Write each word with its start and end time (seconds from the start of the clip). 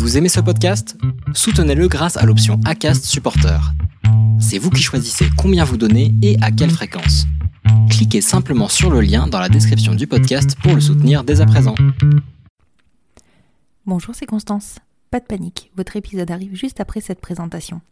Vous 0.00 0.16
aimez 0.16 0.30
ce 0.30 0.40
podcast? 0.40 0.96
Soutenez-le 1.34 1.86
grâce 1.86 2.16
à 2.16 2.24
l'option 2.24 2.58
ACAST 2.64 3.04
Supporter. 3.04 3.60
C'est 4.40 4.56
vous 4.56 4.70
qui 4.70 4.80
choisissez 4.80 5.26
combien 5.36 5.62
vous 5.62 5.76
donnez 5.76 6.14
et 6.22 6.38
à 6.40 6.50
quelle 6.50 6.70
fréquence. 6.70 7.26
Cliquez 7.90 8.22
simplement 8.22 8.68
sur 8.68 8.90
le 8.90 9.02
lien 9.02 9.26
dans 9.26 9.38
la 9.38 9.50
description 9.50 9.94
du 9.94 10.06
podcast 10.06 10.56
pour 10.62 10.74
le 10.74 10.80
soutenir 10.80 11.22
dès 11.22 11.42
à 11.42 11.46
présent. 11.46 11.74
Bonjour, 13.84 14.14
c'est 14.14 14.24
Constance. 14.24 14.76
Pas 15.10 15.20
de 15.20 15.26
panique, 15.26 15.70
votre 15.76 15.96
épisode 15.96 16.30
arrive 16.30 16.54
juste 16.54 16.80
après 16.80 17.02
cette 17.02 17.20
présentation. 17.20 17.82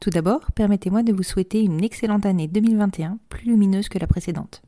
Tout 0.00 0.10
d'abord, 0.10 0.52
permettez-moi 0.54 1.02
de 1.02 1.14
vous 1.14 1.22
souhaiter 1.22 1.62
une 1.62 1.82
excellente 1.82 2.26
année 2.26 2.46
2021, 2.46 3.16
plus 3.30 3.46
lumineuse 3.46 3.88
que 3.88 3.98
la 3.98 4.06
précédente. 4.06 4.60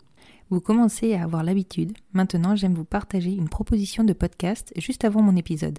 Vous 0.49 0.61
commencez 0.61 1.13
à 1.13 1.25
avoir 1.25 1.45
l'habitude, 1.45 1.93
maintenant 2.15 2.57
j'aime 2.57 2.75
vous 2.75 2.85
partager 2.85 3.33
une 3.33 3.51
proposition 3.51 4.03
de 4.03 4.15
podcast 4.15 4.73
juste 4.79 5.05
avant 5.05 5.21
mon 5.21 5.37
épisode. 5.37 5.79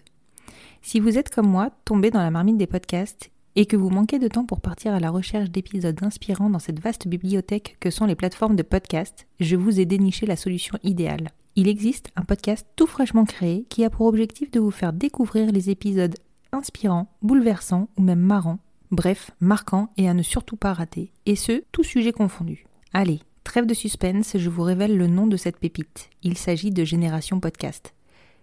Si 0.82 1.00
vous 1.00 1.18
êtes 1.18 1.34
comme 1.34 1.48
moi, 1.48 1.72
tombé 1.86 2.12
dans 2.12 2.22
la 2.22 2.32
marmite 2.32 2.58
des 2.58 2.68
podcasts 2.68 3.32
et 3.56 3.66
que 3.66 3.76
vous 3.76 3.90
manquez 3.90 4.20
de 4.20 4.28
temps 4.28 4.46
pour 4.46 4.62
partir 4.62 4.94
à 4.94 5.00
la 5.00 5.10
recherche 5.10 5.50
d'épisodes 5.50 6.04
inspirants 6.04 6.50
dans 6.50 6.60
cette 6.60 6.80
vaste 6.80 7.08
bibliothèque 7.08 7.78
que 7.80 7.90
sont 7.90 8.06
les 8.06 8.16
plateformes 8.16 8.56
de 8.56 8.64
podcast, 8.64 9.28
je 9.40 9.56
vous 9.56 9.80
ai 9.80 9.86
déniché 9.86 10.26
la 10.26 10.36
solution 10.36 10.78
idéale. 10.84 11.30
Il 11.56 11.70
existe 11.70 12.10
un 12.18 12.24
podcast 12.24 12.68
tout 12.76 12.86
fraîchement 12.86 13.24
créé 13.24 13.66
qui 13.70 13.86
a 13.86 13.90
pour 13.90 14.08
objectif 14.08 14.52
de 14.52 14.60
vous 14.60 14.72
faire 14.72 14.92
découvrir 14.92 15.52
les 15.52 15.70
épisodes 15.70 16.16
inspirants, 16.52 17.08
bouleversants 17.22 17.88
ou 17.98 18.02
même 18.02 18.20
marrants, 18.20 18.60
bref, 18.92 19.32
marquants 19.40 19.90
et 19.98 20.10
à 20.10 20.14
ne 20.14 20.24
surtout 20.24 20.58
pas 20.58 20.74
rater, 20.74 21.12
et 21.26 21.36
ce, 21.36 21.64
tout 21.72 21.84
sujet 21.84 22.12
confondu. 22.12 22.66
Allez, 22.94 23.22
trêve 23.44 23.66
de 23.66 23.74
suspense, 23.74 24.38
je 24.38 24.50
vous 24.50 24.64
révèle 24.64 24.98
le 24.98 25.08
nom 25.08 25.28
de 25.28 25.38
cette 25.38 25.58
pépite. 25.58 26.10
Il 26.24 26.38
s'agit 26.38 26.72
de 26.72 26.84
Génération 26.84 27.40
Podcast. 27.40 27.94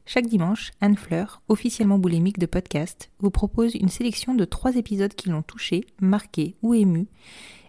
Chaque 0.05 0.27
dimanche, 0.27 0.73
Anne 0.81 0.97
Fleur, 0.97 1.43
officiellement 1.49 1.99
boulimique 1.99 2.39
de 2.39 2.47
podcast, 2.47 3.11
vous 3.21 3.31
propose 3.31 3.75
une 3.75 3.89
sélection 3.89 4.35
de 4.35 4.45
trois 4.45 4.75
épisodes 4.77 5.15
qui 5.15 5.29
l'ont 5.29 5.43
touché, 5.43 5.85
marqué 6.01 6.57
ou 6.63 6.75
ému. 6.75 7.07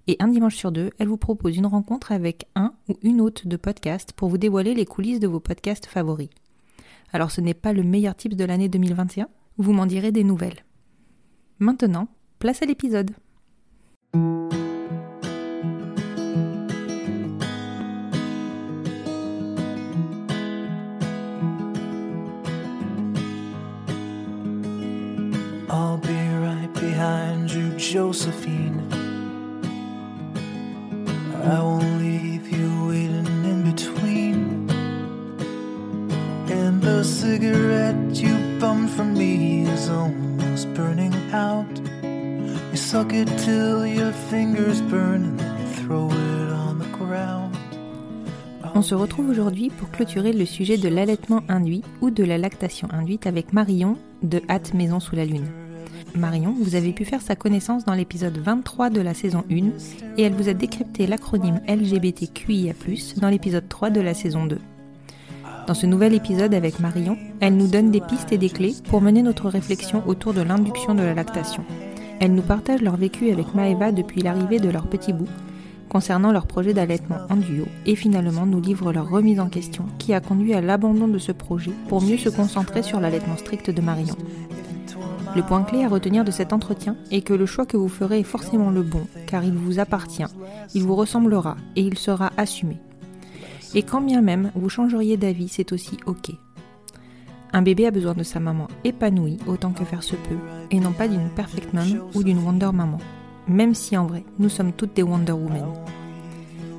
Et 0.08 0.18
un 0.20 0.28
dimanche 0.28 0.56
sur 0.56 0.72
deux, 0.72 0.90
elle 0.98 1.08
vous 1.08 1.18
propose 1.18 1.56
une 1.56 1.68
rencontre 1.68 2.12
avec 2.12 2.48
un 2.56 2.74
ou 2.90 2.98
une 3.04 3.22
hôte 3.22 3.48
de 3.48 3.56
podcast 3.56 4.14
pour 4.14 4.30
vous 4.30 4.38
dévoiler 4.38 4.74
les 4.74 4.86
coulisses 4.86 5.20
de 5.20 5.28
vos 5.28 5.40
podcasts 5.40 5.86
favoris. 5.86 6.30
Alors 7.14 7.32
ce 7.32 7.40
n'est 7.40 7.54
pas 7.54 7.72
le 7.72 7.84
meilleur 7.84 8.16
tips 8.16 8.36
de 8.36 8.46
l'année 8.46 8.68
2021 8.68 9.28
Vous 9.58 9.74
m'en 9.74 9.86
direz 9.86 10.12
des 10.12 10.24
nouvelles. 10.24 10.66
Maintenant, 11.60 12.08
place 12.40 12.62
à 12.64 12.66
l'épisode. 12.66 13.12
Josephine. 27.92 28.80
I 31.44 31.60
won't 31.62 32.00
leave 32.00 32.50
you 32.50 32.88
waiting 32.88 33.28
in 33.44 33.72
between. 33.72 34.70
And 36.50 36.82
the 36.82 37.04
cigarette 37.04 38.16
you 38.16 38.34
bummed 38.60 38.90
from 38.90 39.14
me 39.14 39.68
is 39.68 39.90
almost 39.90 40.74
burning 40.74 41.14
out. 41.34 41.68
You 42.72 42.78
suck 42.78 43.12
it 43.12 43.28
till 43.40 43.86
your 43.86 44.14
fingers 44.32 44.82
burn 44.84 45.26
and 45.26 45.40
then 45.40 45.74
throw 45.76 46.08
it 46.10 46.50
on 46.54 46.80
the 46.80 46.90
ground. 46.98 47.54
On 48.76 48.82
se 48.82 48.96
retrouve 48.96 49.30
aujourd'hui 49.30 49.70
pour 49.70 49.92
clôturer 49.92 50.32
le 50.32 50.46
sujet 50.46 50.78
de 50.78 50.88
l'allaitement 50.88 51.44
induit 51.50 51.84
ou 52.02 52.12
de 52.12 52.24
la 52.24 52.38
lactation 52.38 52.88
induite 52.92 53.28
avec 53.28 53.52
Marion 53.52 53.98
de 54.24 54.42
Hâte 54.50 54.74
Maison 54.74 55.02
sous 55.02 55.16
la 55.18 55.26
Lune. 55.26 55.63
Marion, 56.16 56.56
vous 56.60 56.76
avez 56.76 56.94
pu 56.94 57.06
faire 57.06 57.22
sa 57.22 57.36
connaissance 57.36 57.86
dans 57.86 57.94
l'épisode 57.94 58.38
23 58.38 58.90
de 58.90 59.02
la 59.02 59.14
saison 59.14 59.44
1 59.50 59.56
et 60.18 60.24
elle 60.24 60.34
vous 60.34 60.48
a 60.48 60.54
décrypté 60.54 61.08
l'acronyme 61.08 61.60
LGBTQIA+, 61.68 62.74
dans 63.18 63.30
l'épisode 63.30 63.68
3 63.68 63.90
de 63.90 64.02
la 64.02 64.14
saison 64.14 64.46
2. 64.46 64.60
Dans 65.68 65.74
ce 65.74 65.86
nouvel 65.86 66.14
épisode 66.14 66.54
avec 66.54 66.80
Marion, 66.80 67.18
elle 67.40 67.58
nous 67.58 67.68
donne 67.68 67.90
des 67.90 68.02
pistes 68.02 68.32
et 68.32 68.38
des 68.38 68.50
clés 68.50 68.76
pour 68.90 69.02
mener 69.02 69.24
notre 69.24 69.50
réflexion 69.50 70.04
autour 70.06 70.34
de 70.34 70.42
l'induction 70.42 70.94
de 70.94 71.02
la 71.02 71.14
lactation. 71.14 71.64
Elle 72.20 72.36
nous 72.36 72.42
partage 72.42 72.82
leur 72.82 72.98
vécu 72.98 73.32
avec 73.32 73.56
Maeva 73.56 73.92
depuis 73.92 74.22
l'arrivée 74.22 74.60
de 74.60 74.70
leur 74.70 74.88
petit 74.88 75.14
bout, 75.14 75.30
concernant 75.90 76.32
leur 76.32 76.48
projet 76.48 76.74
d'allaitement 76.74 77.20
en 77.30 77.38
duo, 77.38 77.66
et 77.86 77.96
finalement 77.96 78.46
nous 78.46 78.62
livre 78.62 78.94
leur 78.94 79.10
remise 79.10 79.40
en 79.40 79.50
question 79.50 79.86
qui 79.98 80.14
a 80.14 80.20
conduit 80.20 80.54
à 80.54 80.62
l'abandon 80.62 81.08
de 81.08 81.18
ce 81.18 81.32
projet 81.32 81.72
pour 81.88 82.02
mieux 82.02 82.18
se 82.18 82.30
concentrer 82.30 82.84
sur 82.84 83.00
l'allaitement 83.00 83.38
strict 83.38 83.72
de 83.72 83.82
Marion. 83.82 84.16
Le 85.36 85.42
point 85.42 85.64
clé 85.64 85.84
à 85.84 85.90
retenir 85.90 86.24
de 86.24 86.30
cet 86.30 86.54
entretien 86.54 86.96
est 87.10 87.22
que 87.22 87.34
le 87.34 87.48
choix 87.48 87.66
que 87.66 87.78
vous 87.78 87.90
ferez 87.90 88.20
est 88.20 88.24
forcément 88.24 88.70
le 88.70 88.84
bon, 88.84 89.08
car 89.26 89.44
il 89.44 89.54
vous 89.54 89.80
appartient, 89.80 90.24
il 90.76 90.84
vous 90.84 90.96
ressemblera 90.96 91.58
et 91.76 91.82
il 91.82 91.98
sera 91.98 92.32
assumé. 92.38 92.78
Et 93.74 93.82
quand 93.82 94.02
bien 94.02 94.22
même 94.22 94.52
vous 94.54 94.70
changeriez 94.70 95.18
d'avis, 95.18 95.48
c'est 95.48 95.72
aussi 95.72 95.98
ok. 96.06 96.32
Un 97.52 97.64
bébé 97.64 97.88
a 97.88 97.92
besoin 97.92 98.14
de 98.14 98.24
sa 98.24 98.40
maman 98.40 98.68
épanouie 98.84 99.40
autant 99.48 99.72
que 99.72 99.86
faire 99.86 100.04
se 100.04 100.16
peut, 100.16 100.38
et 100.70 100.80
non 100.80 100.92
pas 100.92 101.08
d'une 101.08 101.30
perfect 101.30 101.74
mom 101.74 102.10
ou 102.14 102.24
d'une 102.24 102.44
Wonder 102.44 102.70
Maman, 102.72 103.00
même 103.48 103.74
si 103.74 103.98
en 103.98 104.06
vrai, 104.06 104.24
nous 104.38 104.50
sommes 104.50 104.74
toutes 104.74 104.96
des 104.96 105.04
Wonder 105.04 105.34
Women. 105.34 105.66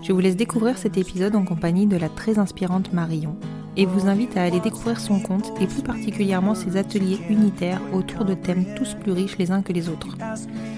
Je 0.05 0.13
vous 0.13 0.21
laisse 0.21 0.37
découvrir 0.37 0.77
cet 0.77 0.99
épisode 0.99 1.35
en 1.35 1.47
compagnie 1.47 1.87
de 1.87 1.97
la 1.97 2.11
très 2.11 2.39
inspirante 2.39 2.93
Marion, 2.93 3.39
et 3.79 3.87
vous 3.87 4.07
invite 4.07 4.37
à 4.37 4.43
aller 4.43 4.61
découvrir 4.61 5.01
son 5.01 5.19
compte 5.19 5.51
et 5.63 5.67
plus 5.67 5.81
particulièrement 5.81 6.55
ses 6.55 6.77
ateliers 6.77 7.19
unitaires 7.31 7.81
autour 7.95 8.27
de 8.27 8.35
thèmes 8.35 8.67
tous 8.77 8.95
plus 9.01 9.13
riches 9.13 9.39
les 9.39 9.51
uns 9.51 9.63
que 9.63 9.73
les 9.73 9.89
autres. 9.89 10.15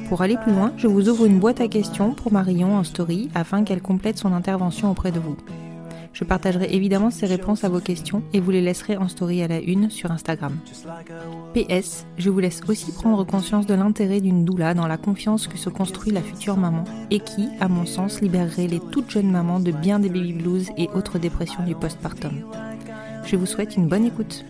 Pour 0.08 0.22
aller 0.22 0.36
plus 0.36 0.52
loin, 0.52 0.72
je 0.76 0.86
vous 0.86 1.08
ouvre 1.08 1.26
une 1.26 1.40
boîte 1.40 1.60
à 1.60 1.66
questions 1.66 2.14
pour 2.14 2.32
Marion 2.32 2.76
en 2.76 2.84
story 2.84 3.28
afin 3.34 3.64
qu'elle 3.64 3.82
complète 3.82 4.16
son 4.16 4.32
intervention 4.32 4.92
auprès 4.92 5.10
de 5.10 5.18
vous. 5.18 5.36
Je 6.16 6.24
partagerai 6.24 6.68
évidemment 6.70 7.10
ses 7.10 7.26
réponses 7.26 7.62
à 7.64 7.68
vos 7.68 7.78
questions 7.78 8.22
et 8.32 8.40
vous 8.40 8.50
les 8.50 8.62
laisserai 8.62 8.96
en 8.96 9.06
story 9.06 9.42
à 9.42 9.48
la 9.48 9.60
une 9.60 9.90
sur 9.90 10.10
Instagram. 10.10 10.56
PS, 11.52 12.06
je 12.16 12.30
vous 12.30 12.38
laisse 12.38 12.62
aussi 12.66 12.90
prendre 12.90 13.22
conscience 13.24 13.66
de 13.66 13.74
l'intérêt 13.74 14.22
d'une 14.22 14.42
doula 14.46 14.72
dans 14.72 14.86
la 14.86 14.96
confiance 14.96 15.46
que 15.46 15.58
se 15.58 15.68
construit 15.68 16.12
la 16.12 16.22
future 16.22 16.56
maman 16.56 16.84
et 17.10 17.20
qui, 17.20 17.50
à 17.60 17.68
mon 17.68 17.84
sens, 17.84 18.22
libérerait 18.22 18.66
les 18.66 18.80
toutes 18.80 19.10
jeunes 19.10 19.30
mamans 19.30 19.60
de 19.60 19.72
bien 19.72 19.98
des 19.98 20.08
baby 20.08 20.32
blues 20.32 20.70
et 20.78 20.88
autres 20.94 21.18
dépressions 21.18 21.64
du 21.64 21.74
postpartum. 21.74 22.46
Je 23.26 23.36
vous 23.36 23.44
souhaite 23.44 23.76
une 23.76 23.86
bonne 23.86 24.06
écoute. 24.06 24.46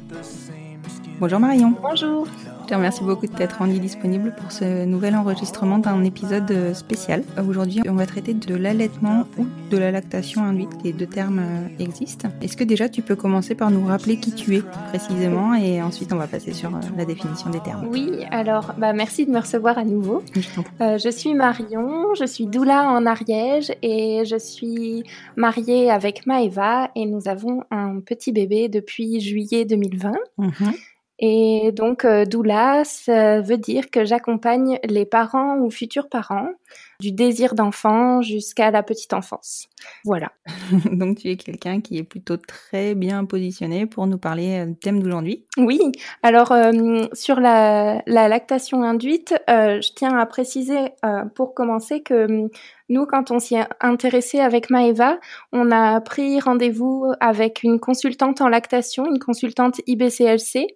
Bonjour 1.19 1.41
Marion. 1.41 1.75
Bonjour. 1.83 2.29
Je 2.67 2.71
te 2.73 2.75
remercie 2.75 3.05
beaucoup 3.05 3.29
de 3.29 3.33
t'être 3.33 3.59
rendue 3.59 3.79
disponible 3.79 4.35
pour 4.37 4.51
ce 4.51 4.85
nouvel 4.87 5.15
enregistrement 5.15 5.79
d'un 5.79 6.03
épisode 6.03 6.51
euh, 6.51 6.75
spécial. 6.75 7.23
Aujourd'hui, 7.49 7.81
on 7.89 7.93
va 7.93 8.07
traiter 8.07 8.35
de 8.35 8.57
l'allaitement 8.57 9.25
ou 9.39 9.47
de 9.71 9.79
la 9.79 9.93
lactation 9.93 10.43
induite. 10.43 10.71
Les 10.83 10.93
deux 10.93 11.07
termes 11.07 11.39
euh, 11.39 11.69
existent. 11.79 12.29
Est-ce 12.43 12.57
que 12.57 12.65
déjà 12.65 12.89
tu 12.89 13.03
peux 13.03 13.15
commencer 13.15 13.55
par 13.55 13.71
nous 13.71 13.87
rappeler 13.87 14.17
qui 14.17 14.33
tu 14.33 14.57
es 14.57 14.63
précisément 14.89 15.55
et 15.55 15.81
ensuite 15.81 16.13
on 16.13 16.17
va 16.17 16.27
passer 16.27 16.53
sur 16.53 16.75
euh, 16.75 16.81
la 16.97 17.05
définition 17.05 17.51
des 17.51 17.61
termes. 17.61 17.87
Oui, 17.87 18.25
alors 18.33 18.73
bah, 18.77 18.93
merci 18.93 19.27
de 19.27 19.31
me 19.31 19.39
recevoir 19.39 19.79
à 19.79 19.85
nouveau. 19.85 20.25
Euh, 20.81 20.99
je 20.99 21.09
suis 21.09 21.35
Marion, 21.35 22.17
je 22.19 22.25
suis 22.25 22.47
doula 22.47 22.91
en 22.91 23.07
Ariège 23.07 23.71
et 23.83 24.25
je 24.25 24.39
suis 24.41 25.05
mariée 25.37 25.89
avec 25.89 26.27
Maëva 26.27 26.91
et 26.97 27.07
nous 27.07 27.29
avons 27.29 27.63
un 27.71 28.01
petit 28.01 28.33
bébé 28.33 28.69
depuis 28.69 29.21
juillet 29.21 29.65
2020. 29.65 30.15
Mhm. 30.39 30.73
Et 31.19 31.73
donc, 31.73 32.05
euh, 32.05 32.25
doula, 32.25 32.85
ça 32.85 33.41
veut 33.41 33.57
dire 33.57 33.91
que 33.91 34.05
j'accompagne 34.05 34.79
les 34.85 35.07
parents 35.07 35.59
ou 35.59 35.71
futurs 35.71 36.09
parents 36.09 36.51
du 37.01 37.13
désir 37.13 37.55
d'enfant 37.55 38.23
jusqu'à 38.23 38.71
la 38.71 38.83
petite 38.83 39.13
enfance. 39.13 39.69
Voilà. 40.05 40.33
Donc 40.93 41.19
tu 41.19 41.31
es 41.31 41.37
quelqu'un 41.37 41.81
qui 41.81 41.99
est 41.99 42.03
plutôt 42.03 42.37
très 42.37 42.95
bien 42.95 43.25
positionné 43.25 43.87
pour 43.87 44.07
nous 44.07 44.19
parler 44.19 44.61
euh, 44.61 44.67
du 44.67 44.77
thème 44.77 45.03
d'aujourd'hui. 45.03 45.45
Oui, 45.59 45.81
alors 46.23 46.53
euh, 46.53 47.05
sur 47.13 47.41
la, 47.41 48.03
la, 48.07 48.29
lactation 48.29 48.83
induite, 48.83 49.35
euh, 49.51 49.81
je 49.81 49.93
tiens 49.95 50.17
à 50.17 50.27
préciser 50.27 50.77
pour 51.35 51.55
commencer 51.55 52.03
que 52.03 52.49
nous, 52.89 53.07
quand 53.07 53.31
on 53.31 53.39
s'y 53.39 53.57
est 53.57 53.67
intéressé 53.81 54.39
avec 54.41 54.71
Maëva, 54.71 55.19
on 55.53 55.71
a 55.73 56.01
pris 56.01 56.41
rendez-vous 56.41 57.13
avec 57.21 57.63
une 57.63 57.81
consultante 57.81 58.41
en 58.41 58.49
lactation, 58.49 59.07
une 59.07 59.19
consultante 59.19 59.81
IBCLC, 59.87 60.69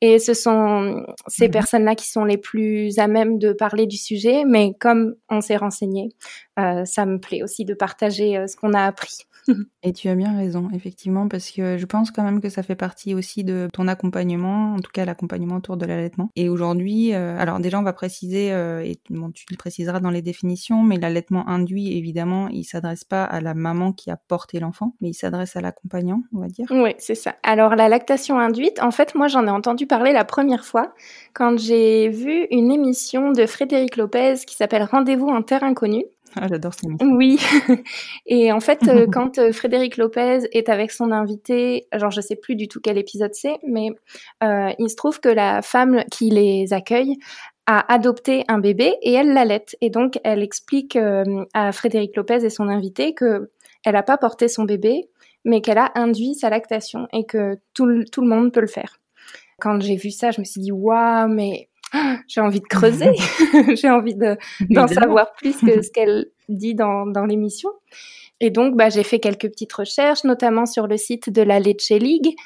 et 0.00 0.18
ce 0.18 0.34
sont 0.34 1.04
ces 1.26 1.48
Mhm. 1.48 1.52
personnes-là 1.52 1.94
qui 1.94 2.08
sont 2.10 2.24
les 2.24 2.38
plus 2.38 2.98
à 2.98 3.06
même 3.06 3.38
de 3.38 3.52
parler 3.52 3.86
du 3.86 3.96
sujet, 3.98 4.44
mais 4.46 4.72
comme 4.80 5.14
on 5.28 5.40
s'est 5.40 5.56
renseigné, 5.56 6.10
euh, 6.58 6.84
ça 6.84 7.06
me 7.06 7.18
plaît 7.20 7.42
aussi 7.42 7.64
de 7.64 7.74
partager 7.74 8.36
euh, 8.38 8.46
ce 8.46 8.56
qu'on 8.56 8.72
a 8.74 8.84
appris. 8.84 9.27
Et 9.82 9.92
tu 9.92 10.08
as 10.08 10.14
bien 10.14 10.36
raison, 10.36 10.68
effectivement, 10.74 11.28
parce 11.28 11.50
que 11.50 11.78
je 11.78 11.86
pense 11.86 12.10
quand 12.10 12.22
même 12.22 12.40
que 12.40 12.48
ça 12.48 12.62
fait 12.62 12.74
partie 12.74 13.14
aussi 13.14 13.44
de 13.44 13.68
ton 13.72 13.88
accompagnement, 13.88 14.74
en 14.74 14.80
tout 14.80 14.90
cas 14.92 15.04
l'accompagnement 15.04 15.56
autour 15.56 15.76
de 15.76 15.86
l'allaitement. 15.86 16.30
Et 16.36 16.48
aujourd'hui, 16.48 17.14
euh, 17.14 17.38
alors 17.38 17.58
déjà 17.60 17.78
on 17.78 17.82
va 17.82 17.92
préciser, 17.92 18.52
euh, 18.52 18.82
et 18.84 18.96
tu 18.96 19.12
le 19.12 19.56
préciseras 19.56 20.00
dans 20.00 20.10
les 20.10 20.22
définitions, 20.22 20.82
mais 20.82 20.98
l'allaitement 20.98 21.48
induit, 21.48 21.96
évidemment, 21.96 22.48
il 22.48 22.64
s'adresse 22.64 23.04
pas 23.04 23.24
à 23.24 23.40
la 23.40 23.54
maman 23.54 23.92
qui 23.92 24.10
a 24.10 24.16
porté 24.16 24.60
l'enfant, 24.60 24.94
mais 25.00 25.10
il 25.10 25.14
s'adresse 25.14 25.56
à 25.56 25.60
l'accompagnant, 25.60 26.22
on 26.34 26.40
va 26.40 26.48
dire. 26.48 26.66
Oui, 26.70 26.94
c'est 26.98 27.14
ça. 27.14 27.36
Alors 27.42 27.76
la 27.76 27.88
lactation 27.88 28.38
induite, 28.38 28.82
en 28.82 28.90
fait, 28.90 29.14
moi 29.14 29.28
j'en 29.28 29.46
ai 29.46 29.50
entendu 29.50 29.86
parler 29.86 30.12
la 30.12 30.24
première 30.24 30.64
fois 30.64 30.92
quand 31.32 31.58
j'ai 31.58 32.08
vu 32.08 32.46
une 32.50 32.70
émission 32.70 33.32
de 33.32 33.46
Frédéric 33.46 33.96
Lopez 33.96 34.34
qui 34.46 34.54
s'appelle 34.54 34.82
Rendez-vous 34.82 35.28
en 35.28 35.42
terre 35.42 35.64
inconnue. 35.64 36.04
Ah, 36.36 36.46
j'adore 36.48 36.74
cette 36.74 36.84
émission. 36.84 37.08
Oui. 37.16 37.38
Et 38.26 38.52
en 38.52 38.60
fait, 38.60 38.86
euh, 38.88 39.06
quand 39.12 39.38
euh, 39.38 39.52
Frédéric 39.52 39.96
Lopez 39.96 40.40
est 40.52 40.68
avec 40.68 40.90
son 40.90 41.10
invité, 41.12 41.86
genre 41.94 42.10
je 42.10 42.20
sais 42.20 42.36
plus 42.36 42.54
du 42.56 42.68
tout 42.68 42.80
quel 42.82 42.98
épisode 42.98 43.34
c'est, 43.34 43.56
mais 43.66 43.90
euh, 44.42 44.70
il 44.78 44.88
se 44.90 44.96
trouve 44.96 45.20
que 45.20 45.28
la 45.28 45.62
femme 45.62 46.04
qui 46.10 46.30
les 46.30 46.72
accueille 46.72 47.16
a 47.66 47.92
adopté 47.92 48.44
un 48.48 48.58
bébé 48.58 48.94
et 49.02 49.12
elle 49.12 49.32
l'allait. 49.32 49.64
Et 49.80 49.90
donc, 49.90 50.18
elle 50.24 50.42
explique 50.42 50.96
euh, 50.96 51.44
à 51.54 51.72
Frédéric 51.72 52.16
Lopez 52.16 52.44
et 52.44 52.50
son 52.50 52.68
invité 52.68 53.14
que 53.14 53.50
elle 53.84 53.92
n'a 53.94 54.02
pas 54.02 54.18
porté 54.18 54.48
son 54.48 54.64
bébé, 54.64 55.08
mais 55.44 55.60
qu'elle 55.60 55.78
a 55.78 55.92
induit 55.94 56.34
sa 56.34 56.50
lactation 56.50 57.06
et 57.12 57.24
que 57.24 57.56
tout, 57.74 57.86
le- 57.86 58.04
tout 58.04 58.20
le 58.22 58.28
monde 58.28 58.52
peut 58.52 58.60
le 58.60 58.66
faire. 58.66 58.98
Quand 59.60 59.80
j'ai 59.80 59.96
vu 59.96 60.10
ça, 60.10 60.30
je 60.30 60.40
me 60.40 60.44
suis 60.44 60.60
dit, 60.60 60.72
waouh, 60.72 61.28
mais 61.28 61.68
j'ai 62.28 62.40
envie 62.40 62.60
de 62.60 62.66
creuser, 62.66 63.12
j'ai 63.74 63.90
envie 63.90 64.14
de, 64.14 64.36
d'en 64.70 64.86
savoir 64.86 65.32
plus 65.32 65.56
que 65.56 65.82
ce 65.82 65.90
qu'elle 65.90 66.26
dit 66.48 66.74
dans, 66.74 67.06
dans 67.06 67.24
l'émission. 67.24 67.70
Et 68.40 68.50
donc, 68.50 68.76
bah, 68.76 68.88
j'ai 68.88 69.02
fait 69.02 69.18
quelques 69.18 69.48
petites 69.48 69.72
recherches, 69.72 70.22
notamment 70.24 70.64
sur 70.64 70.86
le 70.86 70.96
site 70.96 71.28
de 71.28 71.42
la 71.42 71.58
Leche 71.58 71.90
League, 71.90 72.36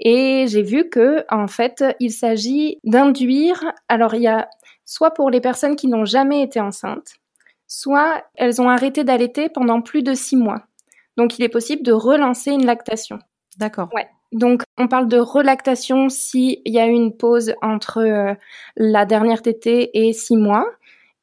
et 0.00 0.46
j'ai 0.48 0.62
vu 0.62 0.88
que, 0.88 1.24
en 1.30 1.48
fait, 1.48 1.84
il 2.00 2.12
s'agit 2.12 2.78
d'induire. 2.84 3.62
Alors, 3.88 4.14
il 4.14 4.22
y 4.22 4.28
a 4.28 4.48
soit 4.86 5.12
pour 5.12 5.30
les 5.30 5.40
personnes 5.40 5.76
qui 5.76 5.86
n'ont 5.86 6.06
jamais 6.06 6.42
été 6.42 6.60
enceintes, 6.60 7.16
soit 7.66 8.24
elles 8.36 8.62
ont 8.62 8.70
arrêté 8.70 9.04
d'allaiter 9.04 9.48
pendant 9.50 9.82
plus 9.82 10.02
de 10.02 10.14
six 10.14 10.36
mois. 10.36 10.62
Donc, 11.16 11.38
il 11.38 11.44
est 11.44 11.50
possible 11.50 11.82
de 11.82 11.92
relancer 11.92 12.50
une 12.50 12.64
lactation. 12.64 13.18
D'accord. 13.58 13.88
Ouais. 13.94 14.08
Donc, 14.34 14.62
on 14.76 14.88
parle 14.88 15.08
de 15.08 15.18
relactation 15.18 16.08
s'il 16.08 16.60
y 16.66 16.78
a 16.78 16.86
eu 16.86 16.92
une 16.92 17.16
pause 17.16 17.54
entre 17.62 17.98
euh, 17.98 18.34
la 18.76 19.06
dernière 19.06 19.40
tétée 19.40 19.90
et 19.94 20.12
six 20.12 20.36
mois. 20.36 20.66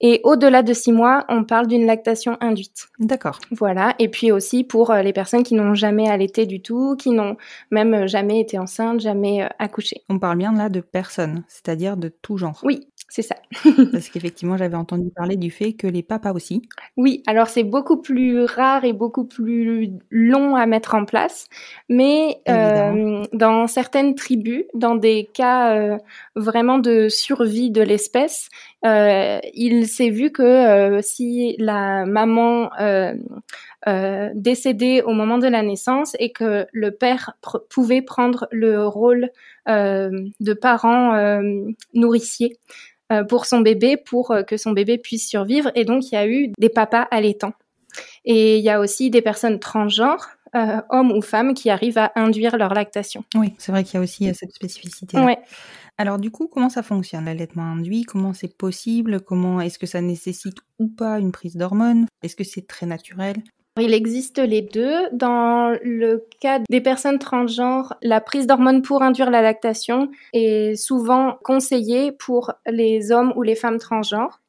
Et 0.03 0.19
au-delà 0.23 0.63
de 0.63 0.73
six 0.73 0.91
mois, 0.91 1.25
on 1.29 1.43
parle 1.43 1.67
d'une 1.67 1.85
lactation 1.85 2.35
induite. 2.41 2.87
D'accord. 2.99 3.39
Voilà. 3.51 3.93
Et 3.99 4.09
puis 4.09 4.31
aussi 4.31 4.63
pour 4.63 4.89
euh, 4.89 5.03
les 5.03 5.13
personnes 5.13 5.43
qui 5.43 5.53
n'ont 5.53 5.75
jamais 5.75 6.09
allaité 6.09 6.47
du 6.47 6.61
tout, 6.61 6.95
qui 6.97 7.11
n'ont 7.11 7.37
même 7.69 7.93
euh, 7.93 8.07
jamais 8.07 8.39
été 8.39 8.57
enceintes, 8.57 8.99
jamais 8.99 9.43
euh, 9.43 9.47
accouché. 9.59 10.01
On 10.09 10.17
parle 10.17 10.39
bien 10.39 10.53
là 10.53 10.69
de 10.69 10.81
personnes, 10.81 11.43
c'est-à-dire 11.47 11.97
de 11.97 12.09
tout 12.09 12.37
genre. 12.37 12.59
Oui, 12.63 12.87
c'est 13.11 13.23
ça. 13.23 13.35
Parce 13.91 14.07
qu'effectivement, 14.07 14.55
j'avais 14.55 14.77
entendu 14.77 15.09
parler 15.13 15.35
du 15.35 15.51
fait 15.51 15.73
que 15.73 15.85
les 15.85 16.01
papas 16.01 16.31
aussi. 16.31 16.61
Oui, 16.95 17.23
alors 17.27 17.47
c'est 17.49 17.65
beaucoup 17.65 18.01
plus 18.01 18.45
rare 18.45 18.85
et 18.85 18.93
beaucoup 18.93 19.25
plus 19.25 19.91
long 20.09 20.55
à 20.55 20.65
mettre 20.65 20.95
en 20.95 21.03
place, 21.03 21.47
mais 21.89 22.41
euh, 22.47 23.25
dans 23.33 23.67
certaines 23.67 24.15
tribus, 24.15 24.63
dans 24.75 24.95
des 24.95 25.29
cas 25.33 25.75
euh, 25.75 25.97
vraiment 26.37 26.79
de 26.79 27.09
survie 27.09 27.69
de 27.69 27.81
l'espèce, 27.81 28.47
euh, 28.85 29.39
il 29.53 29.87
s'est 29.87 30.09
vu 30.09 30.31
que 30.31 30.41
euh, 30.41 31.01
si 31.01 31.55
la 31.59 32.05
maman 32.05 32.69
euh, 32.79 33.13
décédait 34.33 35.01
au 35.01 35.11
moment 35.11 35.37
de 35.37 35.47
la 35.47 35.61
naissance 35.61 36.15
et 36.19 36.31
que 36.31 36.67
le 36.71 36.91
père 36.91 37.35
pr- 37.43 37.61
pouvait 37.69 38.01
prendre 38.01 38.47
le 38.51 38.87
rôle 38.87 39.29
de 39.67 40.53
parent 40.53 41.41
nourricier 41.93 42.57
pour 43.29 43.45
son 43.45 43.59
bébé, 43.61 43.97
pour 43.97 44.35
que 44.47 44.57
son 44.57 44.71
bébé 44.71 44.97
puisse 44.97 45.27
survivre. 45.27 45.71
Et 45.75 45.85
donc, 45.85 46.11
il 46.11 46.15
y 46.15 46.17
a 46.17 46.27
eu 46.27 46.51
des 46.57 46.69
papas 46.69 47.07
allaitants. 47.11 47.53
Et 48.25 48.57
il 48.57 48.63
y 48.63 48.69
a 48.69 48.79
aussi 48.79 49.09
des 49.09 49.21
personnes 49.21 49.59
transgenres, 49.59 50.29
euh, 50.55 50.77
hommes 50.89 51.11
ou 51.11 51.21
femmes, 51.21 51.53
qui 51.53 51.69
arrivent 51.69 51.97
à 51.97 52.11
induire 52.15 52.57
leur 52.57 52.73
lactation. 52.73 53.23
Oui, 53.35 53.53
c'est 53.57 53.71
vrai 53.71 53.83
qu'il 53.83 53.95
y 53.95 53.97
a 53.97 54.01
aussi 54.01 54.29
euh, 54.29 54.33
cette 54.33 54.53
spécificité. 54.53 55.17
Ouais. 55.17 55.39
Alors 55.97 56.17
du 56.17 56.31
coup, 56.31 56.47
comment 56.47 56.69
ça 56.69 56.83
fonctionne 56.83 57.25
l'allaitement 57.25 57.63
induit? 57.63 58.03
Comment 58.03 58.33
c'est 58.33 58.57
possible? 58.57 59.21
Comment 59.21 59.61
est-ce 59.61 59.77
que 59.77 59.85
ça 59.85 60.01
nécessite 60.01 60.57
ou 60.79 60.87
pas 60.87 61.19
une 61.19 61.31
prise 61.31 61.55
d'hormones? 61.55 62.07
Est-ce 62.23 62.35
que 62.35 62.43
c'est 62.43 62.67
très 62.67 62.85
naturel? 62.85 63.35
Il 63.79 63.93
existe 63.93 64.39
les 64.39 64.61
deux. 64.61 65.09
Dans 65.13 65.77
le 65.81 66.27
cas 66.41 66.59
des 66.69 66.81
personnes 66.81 67.19
transgenres, 67.19 67.93
la 68.01 68.19
prise 68.19 68.45
d'hormones 68.45 68.81
pour 68.81 69.01
induire 69.01 69.29
la 69.29 69.41
lactation 69.41 70.09
est 70.33 70.75
souvent 70.75 71.37
conseillée 71.43 72.11
pour 72.11 72.51
les 72.65 73.11
hommes 73.11 73.31
ou 73.37 73.43
les 73.43 73.55
femmes 73.55 73.77
transgenres. 73.77 74.40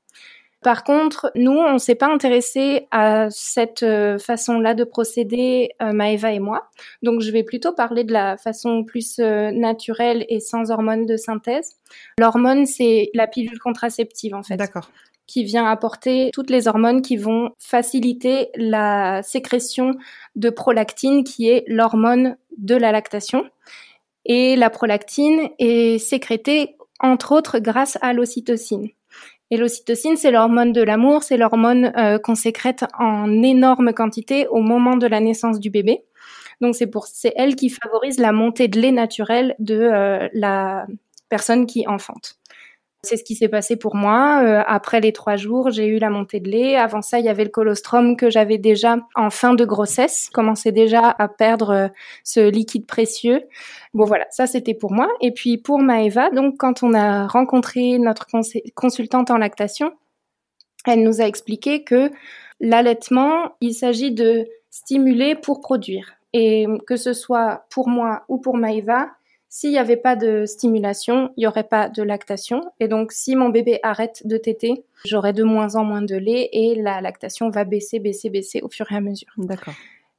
Par 0.62 0.84
contre, 0.84 1.32
nous, 1.34 1.52
on 1.52 1.74
ne 1.74 1.78
s'est 1.78 1.96
pas 1.96 2.06
intéressé 2.06 2.86
à 2.92 3.28
cette 3.30 3.82
euh, 3.82 4.18
façon-là 4.18 4.74
de 4.74 4.84
procéder, 4.84 5.70
euh, 5.82 5.92
Maëva 5.92 6.32
et 6.32 6.38
moi. 6.38 6.68
Donc, 7.02 7.20
je 7.20 7.32
vais 7.32 7.42
plutôt 7.42 7.72
parler 7.72 8.04
de 8.04 8.12
la 8.12 8.36
façon 8.36 8.84
plus 8.84 9.18
euh, 9.18 9.50
naturelle 9.50 10.24
et 10.28 10.38
sans 10.38 10.70
hormones 10.70 11.04
de 11.04 11.16
synthèse. 11.16 11.72
L'hormone, 12.18 12.66
c'est 12.66 13.10
la 13.12 13.26
pilule 13.26 13.58
contraceptive, 13.58 14.34
en 14.34 14.44
fait 14.44 14.56
D'accord. 14.56 14.88
qui 15.26 15.42
vient 15.42 15.66
apporter 15.66 16.30
toutes 16.32 16.50
les 16.50 16.68
hormones 16.68 17.02
qui 17.02 17.16
vont 17.16 17.50
faciliter 17.58 18.50
la 18.54 19.22
sécrétion 19.24 19.96
de 20.36 20.48
prolactine, 20.48 21.24
qui 21.24 21.48
est 21.48 21.64
l'hormone 21.66 22.36
de 22.56 22.76
la 22.76 22.92
lactation. 22.92 23.44
Et 24.26 24.54
la 24.54 24.70
prolactine 24.70 25.48
est 25.58 25.98
sécrétée, 25.98 26.76
entre 27.00 27.32
autres, 27.32 27.58
grâce 27.58 27.98
à 28.00 28.12
l'ocytocine. 28.12 28.90
Et 29.52 29.58
l'ocytocine, 29.58 30.16
c'est 30.16 30.30
l'hormone 30.30 30.72
de 30.72 30.80
l'amour, 30.80 31.22
c'est 31.22 31.36
l'hormone 31.36 31.92
euh, 31.98 32.18
qu'on 32.18 32.34
sécrète 32.34 32.86
en 32.98 33.42
énorme 33.42 33.92
quantité 33.92 34.46
au 34.48 34.62
moment 34.62 34.96
de 34.96 35.06
la 35.06 35.20
naissance 35.20 35.60
du 35.60 35.68
bébé. 35.68 36.04
Donc 36.62 36.74
c'est 36.74 36.86
pour 36.86 37.06
c'est 37.06 37.34
elle 37.36 37.54
qui 37.54 37.68
favorise 37.68 38.18
la 38.18 38.32
montée 38.32 38.68
de 38.68 38.80
lait 38.80 38.92
naturel 38.92 39.54
de 39.58 39.74
euh, 39.74 40.26
la 40.32 40.86
personne 41.28 41.66
qui 41.66 41.86
enfante. 41.86 42.38
C'est 43.04 43.16
ce 43.16 43.24
qui 43.24 43.34
s'est 43.34 43.48
passé 43.48 43.74
pour 43.76 43.96
moi. 43.96 44.42
Euh, 44.44 44.62
après 44.64 45.00
les 45.00 45.12
trois 45.12 45.34
jours, 45.34 45.70
j'ai 45.70 45.86
eu 45.86 45.98
la 45.98 46.08
montée 46.08 46.38
de 46.38 46.48
lait. 46.48 46.76
Avant 46.76 47.02
ça, 47.02 47.18
il 47.18 47.24
y 47.24 47.28
avait 47.28 47.42
le 47.42 47.50
colostrum 47.50 48.16
que 48.16 48.30
j'avais 48.30 48.58
déjà 48.58 48.96
en 49.16 49.28
fin 49.28 49.54
de 49.54 49.64
grossesse, 49.64 50.30
commençais 50.32 50.70
déjà 50.70 51.10
à 51.18 51.26
perdre 51.26 51.70
euh, 51.70 51.88
ce 52.22 52.48
liquide 52.48 52.86
précieux. 52.86 53.42
Bon 53.92 54.04
voilà, 54.04 54.26
ça 54.30 54.46
c'était 54.46 54.74
pour 54.74 54.92
moi. 54.92 55.08
Et 55.20 55.32
puis 55.32 55.58
pour 55.58 55.80
Maëva, 55.80 56.30
donc 56.30 56.58
quand 56.58 56.84
on 56.84 56.94
a 56.94 57.26
rencontré 57.26 57.98
notre 57.98 58.28
cons- 58.28 58.42
consultante 58.76 59.32
en 59.32 59.38
lactation, 59.38 59.92
elle 60.86 61.02
nous 61.02 61.20
a 61.20 61.24
expliqué 61.24 61.82
que 61.82 62.08
l'allaitement, 62.60 63.56
il 63.60 63.74
s'agit 63.74 64.12
de 64.12 64.46
stimuler 64.70 65.34
pour 65.34 65.60
produire. 65.60 66.14
Et 66.34 66.66
que 66.86 66.96
ce 66.96 67.12
soit 67.12 67.66
pour 67.68 67.88
moi 67.88 68.22
ou 68.28 68.38
pour 68.38 68.56
Maëva, 68.56 69.10
s'il 69.54 69.68
n'y 69.68 69.78
avait 69.78 69.98
pas 69.98 70.16
de 70.16 70.46
stimulation, 70.46 71.30
il 71.36 71.40
n'y 71.40 71.46
aurait 71.46 71.68
pas 71.68 71.90
de 71.90 72.02
lactation. 72.02 72.62
Et 72.80 72.88
donc, 72.88 73.12
si 73.12 73.36
mon 73.36 73.50
bébé 73.50 73.80
arrête 73.82 74.22
de 74.26 74.38
téter, 74.38 74.86
j'aurai 75.04 75.34
de 75.34 75.42
moins 75.42 75.76
en 75.76 75.84
moins 75.84 76.00
de 76.00 76.16
lait 76.16 76.48
et 76.54 76.74
la 76.74 77.02
lactation 77.02 77.50
va 77.50 77.64
baisser, 77.64 77.98
baisser, 77.98 78.30
baisser 78.30 78.62
au 78.62 78.70
fur 78.70 78.90
et 78.90 78.94
à 78.94 79.02
mesure. 79.02 79.28
D'accord. 79.36 79.74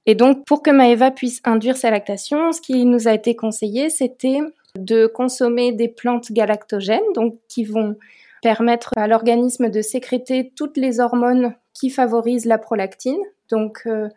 Et 0.05 0.13
donc, 0.13 0.45
pour 0.45 0.61
que 0.61 0.69
Maëva 0.69 1.09
puisse 1.09 1.41
induire 1.45 1.77
sa 1.77 1.89
lactation, 1.89 2.51
ce 2.51 2.61
qui 2.61 2.85
nous 2.85 3.07
a 3.07 3.13
été 3.15 3.35
conseillé, 3.35 3.89
c'était 3.89 4.37
de 4.77 5.07
consommer 5.07 5.71
des 5.71 5.87
plantes 5.87 6.31
galactogènes, 6.31 7.01
donc 7.15 7.33
qui 7.49 7.63
vont 7.63 7.97
permettre 8.43 8.91
à 8.95 9.07
l'organisme 9.07 9.71
de 9.71 9.81
sécréter 9.81 10.51
toutes 10.55 10.77
les 10.77 10.99
hormones 10.99 11.55
qui 11.73 11.89
favorisent 11.89 12.45
la 12.45 12.59
prolactine. 12.59 13.23
Donc, 13.49 13.81
euh, 13.87 14.09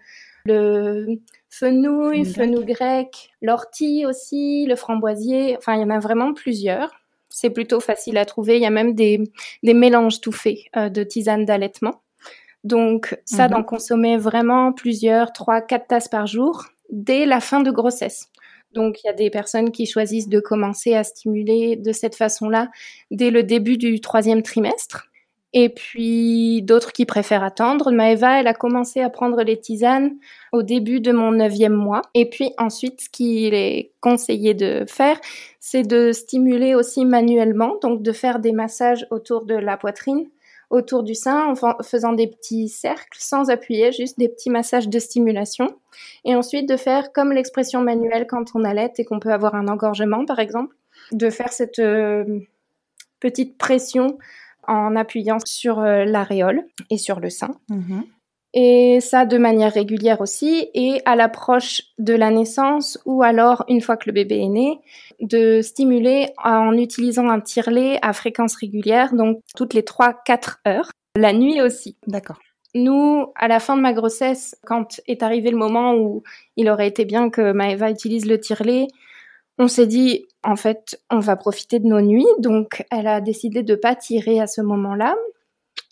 le 0.44 1.18
fenouil, 1.48 2.24
Fenouil 2.24 2.64
grec, 2.64 3.30
l'ortie 3.42 4.04
aussi, 4.06 4.66
le 4.66 4.76
framboisier, 4.76 5.56
enfin, 5.56 5.74
il 5.74 5.80
y 5.80 5.84
en 5.84 5.90
a 5.90 5.98
vraiment 5.98 6.32
plusieurs. 6.34 6.90
C'est 7.28 7.50
plutôt 7.50 7.80
facile 7.80 8.18
à 8.18 8.24
trouver. 8.24 8.56
Il 8.56 8.62
y 8.62 8.66
a 8.66 8.70
même 8.70 8.94
des, 8.94 9.22
des 9.62 9.74
mélanges 9.74 10.20
tout 10.20 10.32
faits 10.32 10.58
euh, 10.76 10.88
de 10.88 11.02
tisanes 11.02 11.44
d'allaitement. 11.44 12.02
Donc, 12.64 13.18
ça, 13.24 13.44
Mhm. 13.44 13.50
d'en 13.52 13.62
consommer 13.64 14.16
vraiment 14.16 14.72
plusieurs, 14.72 15.32
trois, 15.32 15.60
quatre 15.60 15.86
tasses 15.88 16.08
par 16.08 16.26
jour 16.26 16.64
dès 16.90 17.26
la 17.26 17.40
fin 17.40 17.60
de 17.60 17.70
grossesse. 17.70 18.28
Donc, 18.72 19.02
il 19.02 19.06
y 19.06 19.10
a 19.10 19.12
des 19.14 19.30
personnes 19.30 19.70
qui 19.70 19.86
choisissent 19.86 20.28
de 20.28 20.40
commencer 20.40 20.94
à 20.94 21.04
stimuler 21.04 21.76
de 21.76 21.92
cette 21.92 22.14
façon-là 22.16 22.68
dès 23.10 23.30
le 23.30 23.42
début 23.42 23.78
du 23.78 24.00
troisième 24.00 24.42
trimestre. 24.42 25.06
Et 25.52 25.70
puis, 25.70 26.60
d'autres 26.62 26.92
qui 26.92 27.06
préfèrent 27.06 27.44
attendre. 27.44 27.90
Maëva, 27.90 28.40
elle 28.40 28.46
a 28.46 28.52
commencé 28.52 29.00
à 29.00 29.08
prendre 29.08 29.42
les 29.42 29.58
tisanes 29.58 30.16
au 30.52 30.62
début 30.62 31.00
de 31.00 31.12
mon 31.12 31.32
neuvième 31.32 31.72
mois. 31.72 32.02
Et 32.14 32.28
puis 32.28 32.50
ensuite, 32.58 33.00
ce 33.00 33.08
qu'il 33.08 33.54
est 33.54 33.92
conseillé 34.00 34.52
de 34.52 34.84
faire, 34.86 35.18
c'est 35.60 35.82
de 35.82 36.12
stimuler 36.12 36.74
aussi 36.74 37.04
manuellement, 37.04 37.76
donc 37.80 38.02
de 38.02 38.12
faire 38.12 38.38
des 38.38 38.52
massages 38.52 39.06
autour 39.10 39.46
de 39.46 39.54
la 39.54 39.76
poitrine, 39.78 40.28
autour 40.68 41.04
du 41.04 41.14
sein, 41.14 41.46
en 41.46 41.54
fa- 41.54 41.78
faisant 41.82 42.12
des 42.12 42.26
petits 42.26 42.68
cercles 42.68 43.18
sans 43.18 43.48
appuyer, 43.48 43.92
juste 43.92 44.18
des 44.18 44.28
petits 44.28 44.50
massages 44.50 44.88
de 44.88 44.98
stimulation. 44.98 45.68
Et 46.24 46.34
ensuite 46.34 46.68
de 46.68 46.76
faire 46.76 47.12
comme 47.12 47.32
l'expression 47.32 47.80
manuelle 47.80 48.26
quand 48.26 48.50
on 48.54 48.64
allait 48.64 48.92
et 48.98 49.04
qu'on 49.04 49.20
peut 49.20 49.32
avoir 49.32 49.54
un 49.54 49.68
engorgement, 49.68 50.26
par 50.26 50.40
exemple, 50.40 50.74
de 51.12 51.30
faire 51.30 51.52
cette 51.52 51.78
euh, 51.78 52.40
petite 53.20 53.56
pression 53.56 54.18
en 54.68 54.96
appuyant 54.96 55.38
sur 55.44 55.80
euh, 55.80 56.04
l'aréole 56.04 56.64
et 56.90 56.98
sur 56.98 57.20
le 57.20 57.30
sein. 57.30 57.56
Mhm. 57.68 58.04
et 58.54 59.00
ça 59.00 59.26
de 59.26 59.36
manière 59.36 59.72
régulière 59.72 60.20
aussi, 60.20 60.68
et 60.72 61.02
à 61.04 61.14
l'approche 61.14 61.82
de 61.98 62.14
la 62.14 62.30
naissance 62.30 62.98
ou 63.04 63.22
alors 63.22 63.64
une 63.68 63.82
fois 63.82 63.96
que 63.96 64.08
le 64.08 64.12
bébé 64.12 64.38
est 64.40 64.48
né, 64.48 64.80
de 65.20 65.60
stimuler 65.60 66.28
en 66.42 66.72
utilisant 66.72 67.28
un 67.28 67.40
tire-lait 67.40 67.98
à 68.02 68.12
fréquence 68.12 68.56
régulière, 68.56 69.14
donc 69.14 69.40
toutes 69.54 69.74
les 69.74 69.82
3-4 69.82 70.58
heures, 70.66 70.90
la 71.16 71.32
nuit 71.32 71.60
aussi. 71.60 71.96
D'accord. 72.06 72.38
Nous, 72.74 73.32
à 73.36 73.48
la 73.48 73.58
fin 73.58 73.74
de 73.74 73.80
ma 73.80 73.94
grossesse, 73.94 74.54
quand 74.66 75.00
est 75.06 75.22
arrivé 75.22 75.50
le 75.50 75.56
moment 75.56 75.94
où 75.94 76.22
il 76.56 76.68
aurait 76.68 76.88
été 76.88 77.06
bien 77.06 77.30
que 77.30 77.52
Maëva 77.52 77.90
utilise 77.90 78.26
le 78.26 78.38
tire-lait, 78.38 78.88
on 79.58 79.68
s'est 79.68 79.86
dit, 79.86 80.26
en 80.44 80.56
fait, 80.56 81.00
on 81.10 81.18
va 81.18 81.36
profiter 81.36 81.78
de 81.78 81.86
nos 81.86 82.00
nuits. 82.00 82.26
Donc, 82.38 82.84
elle 82.90 83.06
a 83.06 83.20
décidé 83.20 83.62
de 83.62 83.74
pas 83.74 83.94
tirer 83.94 84.40
à 84.40 84.46
ce 84.46 84.60
moment-là. 84.60 85.16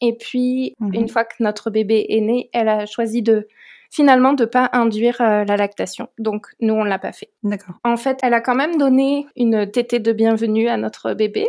Et 0.00 0.14
puis, 0.16 0.74
Mhm. 0.80 0.94
une 0.94 1.08
fois 1.08 1.24
que 1.24 1.36
notre 1.40 1.70
bébé 1.70 2.04
est 2.08 2.20
né, 2.20 2.50
elle 2.52 2.68
a 2.68 2.86
choisi 2.86 3.22
de 3.22 3.48
finalement 3.90 4.32
de 4.32 4.44
pas 4.44 4.68
induire 4.72 5.20
euh, 5.20 5.44
la 5.44 5.56
lactation. 5.56 6.08
Donc, 6.18 6.48
nous, 6.60 6.74
on 6.74 6.84
l'a 6.84 6.98
pas 6.98 7.12
fait. 7.12 7.30
D'accord. 7.44 7.76
En 7.84 7.96
fait, 7.96 8.18
elle 8.22 8.34
a 8.34 8.40
quand 8.40 8.56
même 8.56 8.76
donné 8.76 9.26
une 9.36 9.70
tétée 9.70 10.00
de 10.00 10.12
bienvenue 10.12 10.68
à 10.68 10.76
notre 10.76 11.14
bébé 11.14 11.46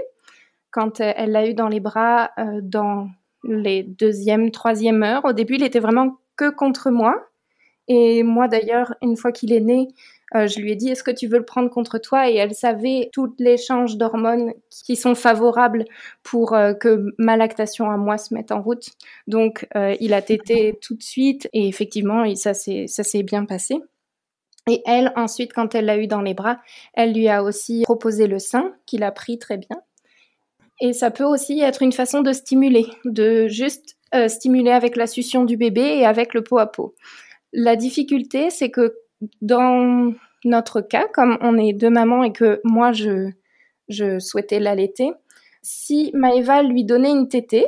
quand 0.71 1.01
euh, 1.01 1.11
elle 1.15 1.31
l'a 1.31 1.47
eu 1.47 1.53
dans 1.55 1.67
les 1.69 1.79
bras 1.79 2.31
euh, 2.37 2.59
dans 2.61 3.09
les 3.43 3.83
deuxième, 3.83 4.51
troisième 4.51 5.01
heures. 5.03 5.25
Au 5.25 5.33
début, 5.33 5.55
il 5.55 5.63
était 5.63 5.79
vraiment 5.79 6.17
que 6.35 6.49
contre 6.49 6.91
moi. 6.91 7.15
Et 7.87 8.23
moi, 8.23 8.47
d'ailleurs, 8.47 8.93
une 9.01 9.17
fois 9.17 9.31
qu'il 9.31 9.51
est 9.53 9.59
né, 9.59 9.87
euh, 10.33 10.47
je 10.47 10.59
lui 10.59 10.71
ai 10.71 10.75
dit, 10.75 10.89
est-ce 10.89 11.03
que 11.03 11.11
tu 11.11 11.27
veux 11.27 11.37
le 11.37 11.45
prendre 11.45 11.69
contre 11.69 11.97
toi? 11.97 12.29
Et 12.29 12.35
elle 12.35 12.55
savait 12.55 13.09
tout 13.13 13.33
l'échange 13.37 13.97
d'hormones 13.97 14.53
qui 14.69 14.95
sont 14.95 15.13
favorables 15.13 15.85
pour 16.23 16.53
euh, 16.53 16.73
que 16.73 17.13
ma 17.17 17.37
lactation 17.37 17.91
à 17.91 17.97
moi 17.97 18.17
se 18.17 18.33
mette 18.33 18.51
en 18.51 18.61
route. 18.61 18.89
Donc, 19.27 19.67
euh, 19.75 19.95
il 19.99 20.13
a 20.13 20.21
tété 20.21 20.77
tout 20.81 20.95
de 20.95 21.03
suite 21.03 21.47
et 21.53 21.67
effectivement, 21.67 22.23
ça 22.35 22.53
s'est 22.53 23.23
bien 23.23 23.45
passé. 23.45 23.77
Et 24.67 24.81
elle, 24.87 25.13
ensuite, 25.15 25.53
quand 25.53 25.75
elle 25.75 25.85
l'a 25.85 25.97
eu 25.97 26.07
dans 26.07 26.21
les 26.21 26.33
bras, 26.33 26.59
elle 26.95 27.13
lui 27.13 27.27
a 27.27 27.43
aussi 27.43 27.83
proposé 27.83 28.25
le 28.25 28.39
sein, 28.39 28.73
qu'il 28.87 29.03
a 29.03 29.11
pris 29.11 29.37
très 29.37 29.57
bien. 29.57 29.77
Et 30.81 30.91
ça 30.91 31.11
peut 31.11 31.23
aussi 31.23 31.61
être 31.61 31.83
une 31.83 31.91
façon 31.91 32.21
de 32.21 32.33
stimuler, 32.33 32.87
de 33.05 33.47
juste 33.47 33.95
stimuler 34.27 34.71
avec 34.71 34.95
la 34.95 35.07
succion 35.07 35.43
du 35.43 35.55
bébé 35.55 35.81
et 35.81 36.05
avec 36.05 36.33
le 36.33 36.43
pot 36.43 36.57
à 36.57 36.65
pot. 36.65 36.95
La 37.53 37.75
difficulté, 37.75 38.49
c'est 38.49 38.71
que 38.71 38.95
dans 39.41 40.13
notre 40.43 40.81
cas, 40.81 41.07
comme 41.13 41.37
on 41.41 41.57
est 41.57 41.73
deux 41.73 41.89
mamans 41.89 42.23
et 42.23 42.31
que 42.31 42.61
moi, 42.63 42.91
je, 42.91 43.29
je 43.89 44.19
souhaitais 44.19 44.59
l'allaiter, 44.59 45.11
si 45.61 46.11
Maëva 46.13 46.61
lui 46.63 46.83
donnait 46.83 47.11
une 47.11 47.27
tétée, 47.27 47.65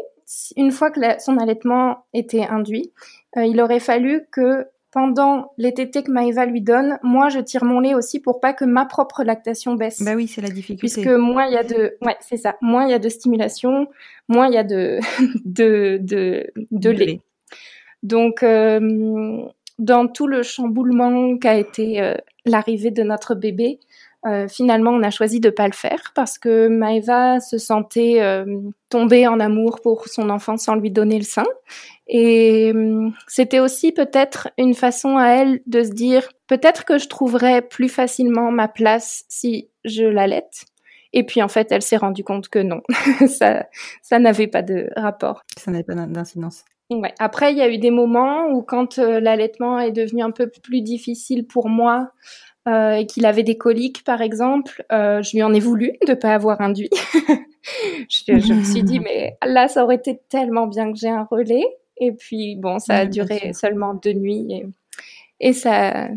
une 0.55 0.71
fois 0.71 0.91
que 0.91 0.99
la- 0.99 1.19
son 1.19 1.37
allaitement 1.37 2.05
était 2.13 2.43
induit, 2.45 2.91
euh, 3.37 3.45
il 3.45 3.59
aurait 3.61 3.79
fallu 3.79 4.25
que 4.31 4.67
pendant 4.91 5.51
les 5.57 5.73
tétées 5.73 6.03
que 6.03 6.11
Maëva 6.11 6.45
lui 6.45 6.61
donne, 6.61 6.97
moi 7.03 7.29
je 7.29 7.39
tire 7.39 7.63
mon 7.63 7.79
lait 7.79 7.93
aussi 7.93 8.19
pour 8.19 8.39
pas 8.39 8.53
que 8.53 8.65
ma 8.65 8.85
propre 8.85 9.23
lactation 9.23 9.75
baisse. 9.75 10.01
Bah 10.03 10.13
oui, 10.15 10.27
c'est 10.27 10.41
la 10.41 10.49
difficulté. 10.49 10.79
Puisque 10.79 11.07
moins 11.07 11.45
il 11.45 11.53
y 11.53 11.57
a 11.57 11.63
de, 11.63 11.97
ouais, 12.01 12.15
c'est 12.19 12.37
ça, 12.37 12.55
moins 12.61 12.85
il 12.85 12.91
y 12.91 12.93
a 12.93 12.99
de 12.99 13.09
stimulation, 13.09 13.87
moins 14.27 14.47
il 14.47 14.53
y 14.53 14.57
a 14.57 14.63
de, 14.63 14.99
de, 15.45 15.97
de, 16.01 16.51
de 16.71 16.89
lait. 16.89 17.21
Donc, 18.03 18.43
euh, 18.43 19.45
dans 19.79 20.07
tout 20.07 20.27
le 20.27 20.43
chamboulement 20.43 21.37
qu'a 21.37 21.55
été 21.55 22.01
euh, 22.01 22.15
l'arrivée 22.45 22.91
de 22.91 23.03
notre 23.03 23.35
bébé, 23.35 23.79
euh, 24.25 24.47
finalement, 24.47 24.91
on 24.91 25.03
a 25.03 25.11
choisi 25.11 25.39
de 25.39 25.49
pas 25.49 25.67
le 25.67 25.73
faire 25.73 26.11
parce 26.15 26.37
que 26.37 26.67
Maëva 26.67 27.39
se 27.39 27.57
sentait 27.57 28.19
euh, 28.21 28.45
tomber 28.89 29.27
en 29.27 29.39
amour 29.39 29.79
pour 29.81 30.07
son 30.07 30.29
enfant 30.29 30.57
sans 30.57 30.75
lui 30.75 30.89
donner 30.91 31.17
le 31.19 31.23
sein. 31.23 31.45
Et 32.07 32.73
euh, 32.75 33.09
c'était 33.27 33.59
aussi 33.59 33.91
peut-être 33.91 34.49
une 34.57 34.73
façon 34.73 35.17
à 35.17 35.27
elle 35.29 35.61
de 35.67 35.83
se 35.83 35.91
dire 35.91 36.27
peut-être 36.47 36.83
que 36.83 36.97
je 36.97 37.07
trouverais 37.07 37.61
plus 37.61 37.89
facilement 37.89 38.51
ma 38.51 38.67
place 38.67 39.23
si 39.29 39.69
je 39.85 40.03
l'allaite. 40.03 40.65
Et 41.13 41.23
puis 41.23 41.41
en 41.41 41.47
fait, 41.47 41.71
elle 41.71 41.81
s'est 41.83 41.97
rendue 41.97 42.23
compte 42.23 42.49
que 42.49 42.59
non, 42.59 42.81
ça, 43.27 43.67
ça 44.01 44.19
n'avait 44.19 44.47
pas 44.47 44.61
de 44.61 44.89
rapport. 44.95 45.43
Ça 45.57 45.71
n'avait 45.71 45.83
pas 45.83 45.95
d'in- 45.95 46.07
d'incidence. 46.07 46.65
Ouais. 46.89 47.13
Après, 47.19 47.51
il 47.51 47.57
y 47.57 47.61
a 47.61 47.69
eu 47.69 47.77
des 47.77 47.91
moments 47.91 48.47
où 48.47 48.61
quand 48.61 48.97
euh, 48.97 49.19
l'allaitement 49.19 49.79
est 49.79 49.91
devenu 49.91 50.23
un 50.23 50.31
peu 50.31 50.49
plus 50.49 50.81
difficile 50.81 51.45
pour 51.45 51.67
moi 51.67 52.11
euh, 52.67 52.93
et 52.93 53.05
qu'il 53.05 53.25
avait 53.25 53.43
des 53.43 53.57
coliques, 53.57 54.03
par 54.05 54.21
exemple, 54.21 54.85
euh, 54.91 55.21
je 55.21 55.35
lui 55.35 55.43
en 55.43 55.53
ai 55.53 55.59
voulu 55.59 55.93
de 56.07 56.13
pas 56.13 56.33
avoir 56.33 56.61
induit. 56.61 56.89
je, 58.09 58.39
je 58.39 58.53
me 58.53 58.63
suis 58.63 58.83
dit, 58.83 58.99
mais 59.01 59.37
là, 59.45 59.67
ça 59.67 59.83
aurait 59.83 59.95
été 59.95 60.19
tellement 60.29 60.67
bien 60.67 60.91
que 60.91 60.97
j'ai 60.97 61.09
un 61.09 61.27
relais. 61.29 61.65
Et 61.97 62.13
puis, 62.13 62.55
bon, 62.55 62.79
ça 62.79 62.95
a 62.95 63.05
duré 63.05 63.51
seulement 63.53 63.93
deux 63.93 64.13
nuits. 64.13 64.47
Et, 64.49 64.65
et 65.49 65.53
ça, 65.53 66.07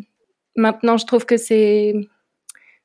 maintenant, 0.54 0.96
je 0.98 1.06
trouve 1.06 1.26
que 1.26 1.36
c'est 1.36 1.94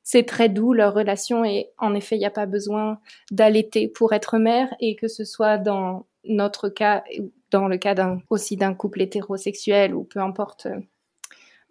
c'est 0.02 0.22
très 0.22 0.48
doux 0.48 0.72
leur 0.72 0.94
relation 0.94 1.44
et 1.44 1.70
en 1.78 1.92
effet, 1.92 2.14
il 2.14 2.20
n'y 2.20 2.26
a 2.26 2.30
pas 2.30 2.46
besoin 2.46 3.00
d'allaiter 3.32 3.88
pour 3.88 4.12
être 4.12 4.38
mère 4.38 4.72
et 4.78 4.94
que 4.94 5.08
ce 5.08 5.24
soit 5.24 5.58
dans 5.58 6.06
notre 6.24 6.68
cas 6.68 7.02
dans 7.50 7.68
le 7.68 7.78
cas 7.78 7.94
d'un 7.94 8.20
aussi 8.30 8.56
d'un 8.56 8.74
couple 8.74 9.02
hétérosexuel 9.02 9.94
ou 9.94 10.04
peu 10.04 10.20
importe, 10.20 10.66
euh, 10.66 10.80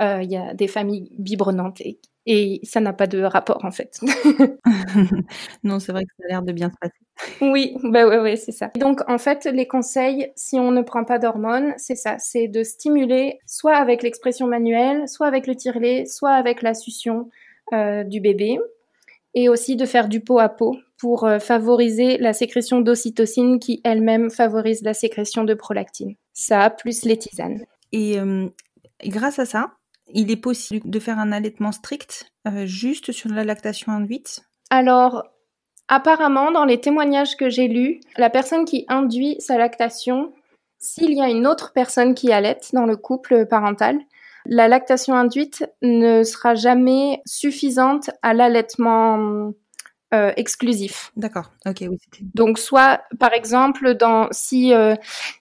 euh, 0.01 0.21
il 0.23 0.31
y 0.31 0.37
a 0.37 0.53
des 0.53 0.67
familles 0.67 1.09
biberonnantes 1.17 1.81
et, 1.81 1.99
et 2.25 2.59
ça 2.63 2.81
n'a 2.81 2.93
pas 2.93 3.07
de 3.07 3.21
rapport 3.23 3.63
en 3.65 3.71
fait. 3.71 3.99
non, 5.63 5.79
c'est 5.79 5.91
vrai 5.91 6.03
que 6.05 6.11
ça 6.19 6.25
a 6.25 6.29
l'air 6.29 6.41
de 6.43 6.51
bien 6.51 6.69
se 6.69 6.75
passer. 6.81 6.93
Oui, 7.41 7.77
bah 7.83 8.07
ouais, 8.07 8.19
ouais, 8.19 8.35
c'est 8.35 8.51
ça. 8.51 8.71
Donc 8.77 9.01
en 9.09 9.17
fait, 9.17 9.45
les 9.45 9.67
conseils, 9.67 10.31
si 10.35 10.59
on 10.59 10.71
ne 10.71 10.81
prend 10.81 11.05
pas 11.05 11.17
d'hormones, 11.17 11.73
c'est 11.77 11.95
ça, 11.95 12.17
c'est 12.19 12.47
de 12.47 12.63
stimuler 12.63 13.39
soit 13.45 13.75
avec 13.75 14.03
l'expression 14.03 14.47
manuelle, 14.47 15.07
soit 15.07 15.27
avec 15.27 15.47
le 15.47 15.55
tire-lait, 15.55 16.05
soit 16.05 16.33
avec 16.33 16.61
la 16.61 16.73
succion 16.73 17.29
euh, 17.73 18.03
du 18.03 18.19
bébé, 18.19 18.59
et 19.35 19.49
aussi 19.49 19.75
de 19.75 19.85
faire 19.85 20.09
du 20.09 20.21
pot 20.21 20.39
à 20.39 20.49
pot 20.49 20.77
pour 20.97 21.25
euh, 21.25 21.39
favoriser 21.39 22.17
la 22.17 22.33
sécrétion 22.33 22.81
d'ocytocine 22.81 23.59
qui 23.59 23.81
elle-même 23.83 24.31
favorise 24.31 24.81
la 24.81 24.93
sécrétion 24.93 25.43
de 25.43 25.53
prolactine. 25.53 26.15
Ça 26.33 26.69
plus 26.69 27.03
les 27.03 27.17
tisanes. 27.17 27.65
Et 27.91 28.17
euh, 28.17 28.47
grâce 29.05 29.37
à 29.39 29.45
ça, 29.45 29.73
il 30.13 30.31
est 30.31 30.37
possible 30.37 30.89
de 30.89 30.99
faire 30.99 31.19
un 31.19 31.31
allaitement 31.31 31.71
strict 31.71 32.31
euh, 32.47 32.65
juste 32.65 33.11
sur 33.11 33.29
la 33.29 33.43
lactation 33.43 33.91
induite? 33.91 34.41
Alors, 34.69 35.23
apparemment, 35.87 36.51
dans 36.51 36.65
les 36.65 36.79
témoignages 36.79 37.35
que 37.35 37.49
j'ai 37.49 37.67
lus, 37.67 37.99
la 38.17 38.29
personne 38.29 38.65
qui 38.65 38.85
induit 38.87 39.35
sa 39.39 39.57
lactation, 39.57 40.33
s'il 40.79 41.13
y 41.13 41.21
a 41.21 41.29
une 41.29 41.47
autre 41.47 41.73
personne 41.73 42.15
qui 42.15 42.31
allaite 42.31 42.69
dans 42.73 42.85
le 42.85 42.95
couple 42.95 43.45
parental, 43.47 43.99
la 44.45 44.67
lactation 44.67 45.15
induite 45.15 45.65
ne 45.81 46.23
sera 46.23 46.55
jamais 46.55 47.21
suffisante 47.25 48.09
à 48.21 48.33
l'allaitement 48.33 49.53
euh, 50.13 50.31
exclusif. 50.37 51.11
D'accord. 51.17 51.51
Ok, 51.65 51.83
oui. 51.89 51.97
Donc, 52.33 52.59
soit, 52.59 53.01
par 53.19 53.33
exemple, 53.33 53.95
dans, 53.95 54.27
si 54.31 54.73
euh, 54.73 54.95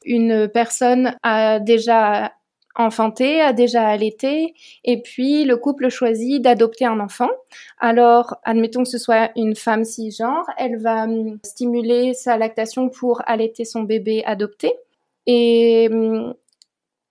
une 0.05 0.49
personne 0.49 1.17
a 1.23 1.61
déjà 1.61 2.33
enfanté, 2.75 3.41
a 3.41 3.53
déjà 3.53 3.87
allaité, 3.87 4.55
et 4.85 5.01
puis 5.01 5.45
le 5.45 5.57
couple 5.57 5.91
choisit 5.91 6.43
d'adopter 6.43 6.87
un 6.87 6.99
enfant. 6.99 7.31
Alors, 7.79 8.37
admettons 8.43 8.83
que 8.83 8.89
ce 8.89 8.99
soit 8.99 9.31
une 9.37 9.55
femme 9.55 9.85
cisgenre, 9.85 10.47
elle 10.59 10.79
va 10.79 11.05
hum, 11.05 11.39
stimuler 11.45 12.15
sa 12.15 12.37
lactation 12.37 12.89
pour 12.89 13.23
allaiter 13.27 13.65
son 13.65 13.83
bébé 13.83 14.25
adopté. 14.25 14.73
Et 15.27 15.89
hum, 15.93 16.35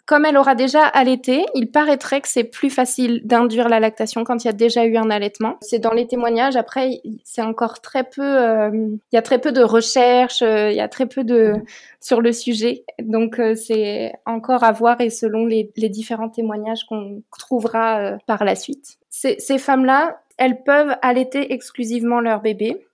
comme 0.05 0.25
elle 0.25 0.37
aura 0.37 0.53
déjà 0.53 0.83
allaité, 0.85 1.45
il 1.55 1.71
paraîtrait 1.71 2.19
que 2.19 2.27
c'est 2.27 2.43
plus 2.43 2.69
facile 2.69 3.21
d'induire 3.23 3.69
la 3.69 3.79
lactation 3.79 4.25
quand 4.25 4.43
il 4.43 4.47
y 4.47 4.49
a 4.49 4.53
déjà 4.53 4.85
eu 4.85 4.97
un 4.97 5.09
allaitement. 5.09 5.55
C'est 5.61 5.79
dans 5.79 5.93
les 5.93 6.07
témoignages. 6.07 6.57
Après, 6.57 7.01
c'est 7.23 7.41
encore 7.41 7.79
très 7.79 8.03
peu. 8.03 8.21
euh, 8.21 8.69
il 8.73 9.15
y 9.15 9.17
a 9.17 9.21
très 9.21 9.39
peu 9.39 9.53
de 9.53 9.61
recherches. 9.61 10.41
euh, 10.41 10.71
il 10.71 10.75
y 10.75 10.81
a 10.81 10.89
très 10.89 11.05
peu 11.05 11.23
de 11.23 11.53
sur 12.01 12.19
le 12.19 12.33
sujet. 12.33 12.83
Donc 12.99 13.39
euh, 13.39 13.55
c'est 13.55 14.13
encore 14.25 14.65
à 14.65 14.73
voir 14.73 14.99
et 14.99 15.09
selon 15.09 15.45
les, 15.45 15.71
différents 15.75 16.29
témoignages 16.29 16.83
qu'on 16.85 17.21
trouvera 17.37 18.17
par 18.25 18.43
la 18.43 18.55
suite. 18.55 18.97
Ces 19.09 19.57
femmes-là, 19.57 20.19
elles 20.37 20.63
peuvent 20.63 20.95
allaiter 21.01 21.53
exclusivement 21.53 22.19
leur 22.19 22.41
bébé 22.41 22.85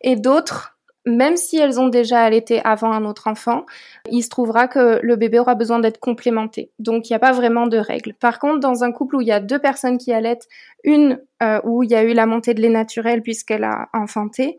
et 0.00 0.16
d'autres 0.16 0.75
même 1.06 1.36
si 1.36 1.56
elles 1.56 1.80
ont 1.80 1.88
déjà 1.88 2.22
allaité 2.22 2.60
avant 2.64 2.90
un 2.90 3.04
autre 3.04 3.28
enfant, 3.28 3.64
il 4.10 4.22
se 4.22 4.28
trouvera 4.28 4.66
que 4.66 4.98
le 5.02 5.16
bébé 5.16 5.38
aura 5.38 5.54
besoin 5.54 5.78
d'être 5.78 6.00
complémenté. 6.00 6.72
Donc 6.80 7.08
il 7.08 7.12
n'y 7.12 7.16
a 7.16 7.20
pas 7.20 7.32
vraiment 7.32 7.68
de 7.68 7.78
règles. 7.78 8.14
Par 8.14 8.40
contre, 8.40 8.58
dans 8.58 8.82
un 8.82 8.90
couple 8.90 9.16
où 9.16 9.20
il 9.20 9.28
y 9.28 9.32
a 9.32 9.40
deux 9.40 9.60
personnes 9.60 9.98
qui 9.98 10.12
allaitent, 10.12 10.48
une 10.82 11.20
euh, 11.42 11.60
où 11.64 11.84
il 11.84 11.90
y 11.90 11.94
a 11.94 12.02
eu 12.02 12.12
la 12.12 12.26
montée 12.26 12.54
de 12.54 12.60
lait 12.60 12.68
naturel 12.68 13.22
puisqu'elle 13.22 13.64
a 13.64 13.88
enfanté, 13.92 14.58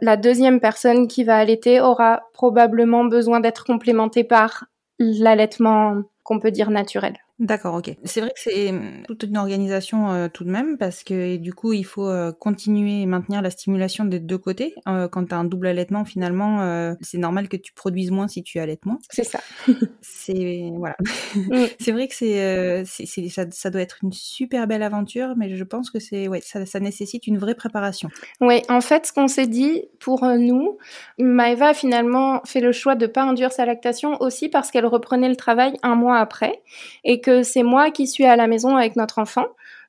la 0.00 0.16
deuxième 0.16 0.58
personne 0.58 1.06
qui 1.06 1.22
va 1.22 1.36
allaiter 1.36 1.80
aura 1.80 2.22
probablement 2.32 3.04
besoin 3.04 3.40
d'être 3.40 3.64
complémentée 3.64 4.24
par 4.24 4.64
l'allaitement 4.98 6.02
qu'on 6.22 6.40
peut 6.40 6.50
dire 6.50 6.70
naturel. 6.70 7.23
D'accord, 7.40 7.74
ok. 7.74 7.90
C'est 8.04 8.20
vrai 8.20 8.30
que 8.30 8.38
c'est 8.38 8.68
hum, 8.68 9.02
toute 9.08 9.24
une 9.24 9.36
organisation 9.36 10.12
euh, 10.12 10.28
tout 10.28 10.44
de 10.44 10.50
même, 10.50 10.78
parce 10.78 11.02
que 11.02 11.36
du 11.36 11.52
coup, 11.52 11.72
il 11.72 11.84
faut 11.84 12.08
euh, 12.08 12.30
continuer 12.30 13.02
et 13.02 13.06
maintenir 13.06 13.42
la 13.42 13.50
stimulation 13.50 14.04
des 14.04 14.20
deux 14.20 14.38
côtés. 14.38 14.72
Euh, 14.86 15.08
quand 15.08 15.24
tu 15.26 15.34
as 15.34 15.38
un 15.38 15.44
double 15.44 15.66
allaitement, 15.66 16.04
finalement, 16.04 16.94
c'est 17.00 17.18
normal 17.18 17.48
que 17.48 17.56
tu 17.56 17.72
produises 17.72 18.12
moins 18.12 18.28
si 18.28 18.44
tu 18.44 18.60
allaites 18.60 18.86
moins. 18.86 18.98
C'est 19.10 19.24
ça. 19.24 19.40
c'est 20.00 20.70
voilà. 20.76 20.96
Mm. 21.34 21.64
c'est 21.80 21.92
vrai 21.92 22.06
que 22.06 22.14
c'est, 22.14 22.84
c'est, 22.84 23.28
ça, 23.28 23.46
ça, 23.50 23.70
doit 23.70 23.80
être 23.80 23.98
une 24.02 24.12
super 24.12 24.68
belle 24.68 24.82
aventure, 24.82 25.34
mais 25.36 25.56
je 25.56 25.64
pense 25.64 25.90
que 25.90 25.98
c'est 25.98 26.28
ouais, 26.28 26.40
ça, 26.40 26.64
ça 26.66 26.78
nécessite 26.78 27.26
une 27.26 27.38
vraie 27.38 27.56
préparation. 27.56 28.10
Oui, 28.40 28.62
en 28.68 28.80
fait, 28.80 29.06
ce 29.06 29.12
qu'on 29.12 29.28
s'est 29.28 29.48
dit 29.48 29.82
pour 29.98 30.24
nous, 30.24 30.78
Maëva 31.18 31.68
a 31.68 31.74
finalement 31.74 32.42
fait 32.44 32.60
le 32.60 32.70
choix 32.70 32.94
de 32.94 33.06
pas 33.06 33.22
induire 33.22 33.52
sa 33.52 33.66
lactation 33.66 34.20
aussi 34.20 34.48
parce 34.48 34.70
qu'elle 34.70 34.86
reprenait 34.86 35.28
le 35.28 35.36
travail 35.36 35.74
un 35.82 35.96
mois 35.96 36.18
après 36.18 36.62
et 37.02 37.20
que 37.24 37.42
c'est 37.42 37.62
moi 37.62 37.90
qui 37.90 38.06
suis 38.06 38.26
à 38.26 38.36
la 38.36 38.46
maison 38.46 38.76
avec 38.76 38.96
notre 38.96 39.18
enfant. 39.18 39.46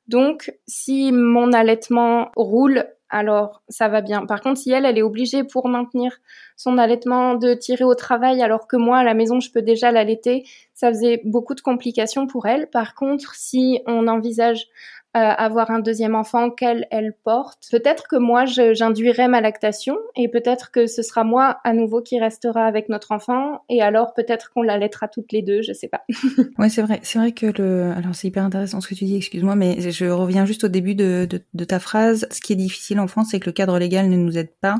Donc, 0.07 0.53
si 0.67 1.11
mon 1.11 1.51
allaitement 1.51 2.31
roule, 2.37 2.85
alors 3.09 3.61
ça 3.67 3.89
va 3.89 3.99
bien. 3.99 4.25
Par 4.25 4.39
contre, 4.39 4.59
si 4.59 4.71
elle, 4.71 4.85
elle 4.85 4.97
est 4.97 5.03
obligée 5.03 5.43
pour 5.43 5.67
maintenir 5.67 6.17
son 6.55 6.77
allaitement 6.77 7.35
de 7.35 7.53
tirer 7.53 7.83
au 7.83 7.93
travail, 7.93 8.41
alors 8.41 8.67
que 8.67 8.77
moi, 8.77 8.99
à 8.99 9.03
la 9.03 9.13
maison, 9.13 9.41
je 9.41 9.51
peux 9.51 9.61
déjà 9.61 9.91
l'allaiter, 9.91 10.45
ça 10.73 10.89
faisait 10.89 11.21
beaucoup 11.25 11.55
de 11.55 11.61
complications 11.61 12.25
pour 12.25 12.45
elle. 12.45 12.69
Par 12.69 12.95
contre, 12.95 13.35
si 13.35 13.81
on 13.85 14.07
envisage 14.07 14.67
avoir 15.17 15.71
un 15.71 15.79
deuxième 15.79 16.15
enfant 16.15 16.49
qu'elle 16.49 16.87
elle 16.91 17.13
porte. 17.23 17.63
Peut-être 17.71 18.07
que 18.07 18.15
moi 18.17 18.45
j'induirai 18.45 19.27
ma 19.27 19.41
lactation 19.41 19.97
et 20.15 20.27
peut-être 20.27 20.71
que 20.71 20.87
ce 20.87 21.01
sera 21.01 21.23
moi 21.23 21.57
à 21.63 21.73
nouveau 21.73 22.01
qui 22.01 22.19
restera 22.19 22.65
avec 22.65 22.89
notre 22.89 23.11
enfant 23.11 23.61
et 23.69 23.81
alors 23.81 24.13
peut-être 24.13 24.51
qu'on 24.51 24.61
l'allaitera 24.61 25.07
toutes 25.07 25.31
les 25.31 25.41
deux, 25.41 25.61
je 25.61 25.73
sais 25.73 25.87
pas. 25.87 26.03
ouais, 26.59 26.69
c'est 26.69 26.81
vrai, 26.81 26.99
c'est 27.03 27.19
vrai 27.19 27.31
que 27.31 27.45
le 27.45 27.93
alors 27.95 28.13
c'est 28.13 28.27
hyper 28.27 28.43
intéressant 28.43 28.81
ce 28.81 28.87
que 28.87 28.95
tu 28.95 29.05
dis, 29.05 29.15
excuse-moi 29.15 29.55
mais 29.55 29.91
je 29.91 30.05
reviens 30.05 30.45
juste 30.45 30.65
au 30.65 30.67
début 30.67 30.95
de, 30.95 31.25
de, 31.29 31.41
de 31.53 31.63
ta 31.63 31.79
phrase. 31.79 32.27
Ce 32.31 32.41
qui 32.41 32.53
est 32.53 32.57
difficile 32.57 32.99
en 32.99 33.07
France, 33.07 33.29
c'est 33.31 33.39
que 33.39 33.45
le 33.45 33.53
cadre 33.53 33.79
légal 33.79 34.09
ne 34.09 34.17
nous 34.17 34.37
aide 34.37 34.51
pas 34.61 34.75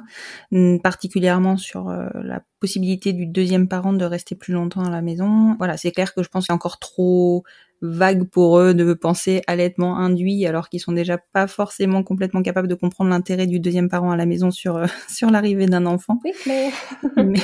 particulièrement 0.84 1.58
sur 1.58 1.90
euh, 1.90 2.08
la 2.14 2.42
possibilité 2.60 3.14
du 3.14 3.26
deuxième 3.26 3.68
parent 3.68 3.94
de 3.94 4.06
rester 4.06 4.36
plus 4.36 4.54
longtemps 4.54 4.84
à 4.84 4.90
la 4.90 5.02
maison. 5.02 5.56
Voilà, 5.58 5.78
c'est 5.78 5.92
clair 5.92 6.14
que 6.14 6.24
je 6.24 6.30
pense 6.30 6.46
qu'il 6.46 6.52
y 6.52 6.54
a 6.54 6.56
encore 6.56 6.80
trop 6.80 7.44
vague 7.90 8.30
pour 8.30 8.60
eux 8.60 8.74
de 8.74 8.94
penser 8.94 9.42
allaitement 9.48 9.98
induit 9.98 10.46
alors 10.46 10.70
qu'ils 10.70 10.80
sont 10.80 10.92
déjà 10.92 11.18
pas 11.18 11.48
forcément 11.48 12.04
complètement 12.04 12.42
capables 12.42 12.68
de 12.68 12.76
comprendre 12.76 13.10
l'intérêt 13.10 13.48
du 13.48 13.60
deuxième 13.60 13.90
parent 13.90 14.12
à 14.12 14.18
la 14.18 14.26
maison 14.26 14.52
sur 14.52 14.78
euh, 14.78 14.86
sur 15.10 15.30
l'arrivée 15.30 15.66
d'un 15.66 15.86
enfant. 15.86 16.20
Oui, 16.24 16.32
mais, 16.46 16.72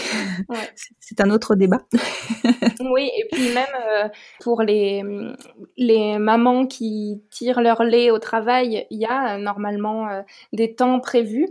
c'est 1.00 1.22
un 1.22 1.30
autre 1.30 1.56
débat. 1.56 1.82
oui, 2.82 3.10
et 3.18 3.28
puis 3.32 3.54
même 3.54 3.66
euh, 3.90 4.10
pour 4.40 4.62
les 4.62 5.04
les 5.78 6.18
mamans 6.18 6.66
qui 6.66 7.22
tirent 7.30 7.62
leur 7.62 7.84
lait 7.84 8.12
au 8.12 8.20
travail, 8.20 8.86
il 8.90 9.00
y 9.00 9.06
a 9.06 9.36
euh, 9.36 9.38
normalement 9.38 10.24
des 10.54 10.76
temps 10.76 11.00
prévus 11.00 11.48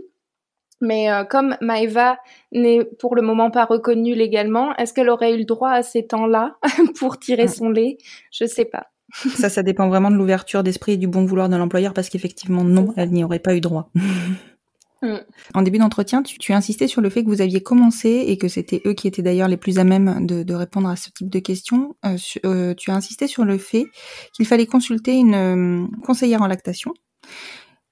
mais 0.81 1.09
comme 1.29 1.55
Maëva 1.61 2.17
n'est 2.51 2.83
pour 2.99 3.15
le 3.15 3.21
moment 3.21 3.51
pas 3.51 3.65
reconnue 3.65 4.15
légalement, 4.15 4.75
est-ce 4.75 4.93
qu'elle 4.93 5.09
aurait 5.09 5.33
eu 5.33 5.37
le 5.37 5.45
droit 5.45 5.71
à 5.71 5.83
ces 5.83 6.05
temps-là 6.05 6.57
pour 6.99 7.19
tirer 7.19 7.45
mm. 7.45 7.49
son 7.49 7.69
lait? 7.69 7.97
Je 8.31 8.45
sais 8.45 8.65
pas. 8.65 8.87
ça, 9.13 9.49
ça 9.49 9.63
dépend 9.63 9.89
vraiment 9.89 10.11
de 10.11 10.15
l'ouverture 10.15 10.63
d'esprit 10.63 10.93
et 10.93 10.97
du 10.97 11.07
bon 11.07 11.25
vouloir 11.25 11.49
de 11.49 11.55
l'employeur, 11.55 11.93
parce 11.93 12.09
qu'effectivement, 12.09 12.63
non, 12.63 12.93
elle 12.97 13.11
n'y 13.11 13.23
aurait 13.23 13.39
pas 13.39 13.55
eu 13.55 13.61
droit. 13.61 13.89
Mm. 13.95 14.01
En 15.55 15.63
début 15.63 15.79
d'entretien, 15.79 16.21
tu, 16.21 16.53
as 16.53 16.55
insisté 16.55 16.87
sur 16.87 17.01
le 17.01 17.09
fait 17.09 17.23
que 17.23 17.27
vous 17.27 17.41
aviez 17.41 17.61
commencé 17.61 18.23
et 18.27 18.37
que 18.37 18.47
c'était 18.47 18.83
eux 18.85 18.93
qui 18.93 19.07
étaient 19.07 19.23
d'ailleurs 19.23 19.47
les 19.47 19.57
plus 19.57 19.79
à 19.79 19.83
même 19.83 20.27
de, 20.27 20.53
répondre 20.53 20.87
à 20.87 20.95
ce 20.95 21.09
type 21.09 21.27
de 21.27 21.39
questions. 21.39 21.95
Euh, 22.05 22.17
euh, 22.45 22.75
tu 22.75 22.91
as 22.91 22.95
insisté 22.95 23.25
sur 23.25 23.43
le 23.43 23.57
fait 23.57 23.85
qu'il 24.33 24.45
fallait 24.45 24.67
consulter 24.67 25.13
une 25.13 25.33
euh, 25.33 25.87
conseillère 26.05 26.43
en 26.43 26.47
lactation. 26.47 26.93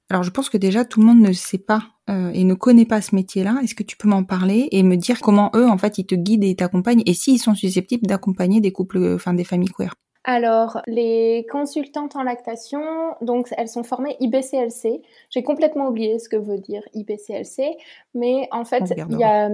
Alors 0.09 0.23
je 0.23 0.31
pense 0.31 0.49
que 0.49 0.57
déjà 0.57 0.85
tout 0.85 0.99
le 0.99 1.05
monde 1.05 1.19
ne 1.19 1.33
sait 1.33 1.59
pas 1.59 1.83
euh, 2.09 2.31
et 2.33 2.43
ne 2.43 2.55
connaît 2.55 2.85
pas 2.85 3.01
ce 3.01 3.13
métier-là. 3.13 3.57
Est-ce 3.63 3.75
que 3.75 3.83
tu 3.83 3.95
peux 3.95 4.07
m'en 4.07 4.23
parler 4.23 4.67
et 4.71 4.81
me 4.81 4.95
dire 4.95 5.19
comment 5.21 5.51
eux 5.55 5.67
en 5.67 5.77
fait 5.77 5.97
ils 5.97 6.05
te 6.05 6.15
guident 6.15 6.43
et 6.43 6.55
t'accompagnent 6.55 7.03
et 7.05 7.13
s'ils 7.13 7.39
sont 7.39 7.55
susceptibles 7.55 8.07
d'accompagner 8.07 8.61
des 8.61 8.71
couples, 8.71 8.97
euh, 8.97 9.15
enfin 9.15 9.33
des 9.33 9.43
familles 9.43 9.69
queer? 9.69 9.93
Alors, 10.25 10.81
les 10.85 11.47
consultantes 11.49 12.15
en 12.15 12.23
lactation, 12.23 12.81
donc 13.21 13.47
elles 13.57 13.69
sont 13.69 13.83
formées 13.83 14.17
IBCLC. 14.19 15.01
J'ai 15.29 15.43
complètement 15.43 15.87
oublié 15.87 16.19
ce 16.19 16.27
que 16.27 16.35
veut 16.35 16.57
dire 16.57 16.83
IBCLC, 16.93 17.77
mais 18.13 18.47
en 18.51 18.65
fait, 18.65 18.93
il 19.09 19.17
y 19.17 19.23
a 19.23 19.49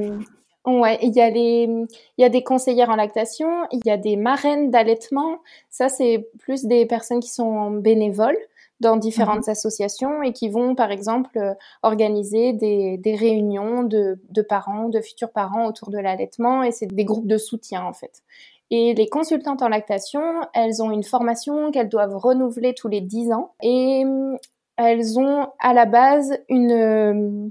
Ouais, 0.65 0.97
il 1.03 1.13
y 1.13 1.21
a 1.21 1.29
les, 1.29 1.65
il 1.65 2.21
y 2.21 2.23
a 2.23 2.29
des 2.29 2.43
conseillères 2.43 2.89
en 2.89 2.95
lactation, 2.95 3.47
il 3.71 3.81
y 3.85 3.91
a 3.91 3.97
des 3.97 4.15
marraines 4.15 4.71
d'allaitement. 4.71 5.39
Ça, 5.69 5.89
c'est 5.89 6.27
plus 6.39 6.65
des 6.65 6.87
personnes 6.87 7.19
qui 7.19 7.29
sont 7.29 7.69
bénévoles 7.69 8.37
dans 8.79 8.97
différentes 8.97 9.47
mhm. 9.47 9.51
associations 9.51 10.21
et 10.21 10.33
qui 10.33 10.49
vont, 10.49 10.75
par 10.75 10.91
exemple, 10.91 11.37
euh, 11.37 11.53
organiser 11.83 12.53
des, 12.53 12.97
des 12.97 13.15
réunions 13.15 13.83
de, 13.83 14.19
de, 14.29 14.41
parents, 14.41 14.89
de 14.89 14.99
futurs 15.01 15.31
parents 15.31 15.65
autour 15.65 15.89
de 15.89 15.97
l'allaitement 15.97 16.63
et 16.63 16.71
c'est 16.71 16.87
des 16.87 17.05
groupes 17.05 17.27
de 17.27 17.37
soutien 17.37 17.83
en 17.83 17.93
fait. 17.93 18.23
Et 18.71 18.93
les 18.95 19.07
consultantes 19.07 19.61
en 19.61 19.69
lactation, 19.69 20.21
elles 20.53 20.81
ont 20.81 20.91
une 20.91 21.03
formation 21.03 21.71
qu'elles 21.71 21.89
doivent 21.89 22.17
renouveler 22.17 22.73
tous 22.73 22.87
les 22.87 23.01
10 23.01 23.31
ans 23.31 23.53
et 23.61 24.03
euh, 24.05 24.35
elles 24.77 25.19
ont 25.19 25.47
à 25.59 25.73
la 25.73 25.85
base 25.85 26.37
une... 26.49 26.71
Euh, 26.71 27.49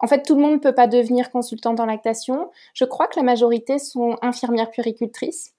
en 0.00 0.08
fait, 0.08 0.22
tout 0.22 0.34
le 0.34 0.42
monde 0.42 0.54
ne 0.54 0.58
peut 0.58 0.74
pas 0.74 0.88
devenir 0.88 1.30
consultante 1.30 1.78
en 1.78 1.86
lactation. 1.86 2.50
Je 2.74 2.84
crois 2.84 3.06
que 3.06 3.18
la 3.20 3.22
majorité 3.22 3.78
sont 3.78 4.16
infirmières 4.20 4.72
puricultrices. 4.72 5.54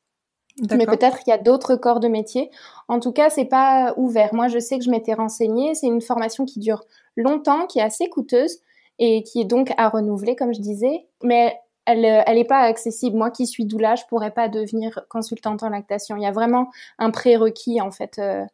Mais 0.71 0.85
peut-être 0.85 1.19
qu'il 1.19 1.31
y 1.31 1.33
a 1.33 1.37
d'autres 1.37 1.75
corps 1.75 1.99
de 1.99 2.07
métier. 2.07 2.51
En 2.87 2.99
tout 2.99 3.11
cas, 3.11 3.29
c'est 3.29 3.45
pas 3.45 3.93
ouvert. 3.97 4.33
Moi, 4.33 4.47
je 4.47 4.59
sais 4.59 4.77
que 4.77 4.85
je 4.85 4.91
m'étais 4.91 5.13
renseignée. 5.13 5.73
C'est 5.73 5.87
une 5.87 6.01
formation 6.01 6.45
qui 6.45 6.59
dure 6.59 6.83
longtemps, 7.17 7.65
qui 7.65 7.79
est 7.79 7.83
assez 7.83 8.07
coûteuse 8.09 8.59
et 8.99 9.23
qui 9.23 9.41
est 9.41 9.45
donc 9.45 9.73
à 9.77 9.89
renouveler, 9.89 10.35
comme 10.35 10.53
je 10.53 10.61
disais. 10.61 11.07
Mais 11.23 11.57
elle, 11.85 12.05
elle 12.05 12.37
est 12.37 12.43
pas 12.45 12.59
accessible. 12.59 13.17
Moi, 13.17 13.31
qui 13.31 13.47
suis 13.47 13.65
doula, 13.65 13.95
je 13.95 14.03
pourrais 14.07 14.31
pas 14.31 14.47
devenir 14.47 15.01
consultante 15.09 15.63
en 15.63 15.69
lactation. 15.69 16.17
Il 16.17 16.23
y 16.23 16.27
a 16.27 16.31
vraiment 16.31 16.69
un 16.99 17.09
prérequis 17.09 17.81
en 17.81 17.91
fait 17.91 18.19
euh, 18.19 18.45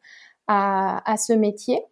à, 0.48 1.12
à 1.12 1.18
ce 1.18 1.34
métier. 1.34 1.84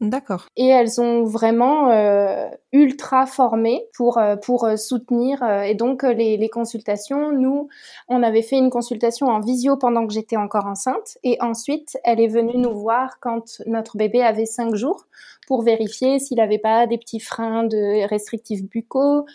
D'accord. 0.00 0.46
Et 0.56 0.66
elles 0.66 0.90
sont 0.90 1.24
vraiment 1.24 1.90
euh, 1.90 2.48
ultra 2.72 3.26
formées 3.26 3.84
pour 3.94 4.16
euh, 4.16 4.36
pour 4.36 4.64
euh, 4.64 4.76
soutenir 4.76 5.42
et 5.42 5.74
donc 5.74 6.04
les, 6.04 6.38
les, 6.38 6.48
consultations. 6.48 7.32
Nous, 7.32 7.68
on 8.08 8.22
avait 8.22 8.40
fait 8.40 8.56
une 8.56 8.70
consultation 8.70 9.26
en 9.26 9.40
visio 9.40 9.76
pendant 9.76 10.06
que 10.06 10.14
j'étais 10.14 10.38
encore 10.38 10.64
enceinte 10.64 11.18
et 11.22 11.36
ensuite 11.42 11.98
elle 12.02 12.18
est 12.18 12.28
venue 12.28 12.56
nous 12.56 12.72
voir 12.72 13.20
quand 13.20 13.60
notre 13.66 13.98
bébé 13.98 14.22
avait 14.22 14.46
cinq 14.46 14.74
jours 14.74 15.06
pour 15.46 15.62
vérifier 15.62 16.18
s'il 16.18 16.38
n'avait 16.38 16.58
pas 16.58 16.86
des 16.86 16.96
petits 16.96 17.20
freins 17.20 17.64
de 17.64 18.08
restrictifs 18.08 18.62
buccaux, 18.62 19.26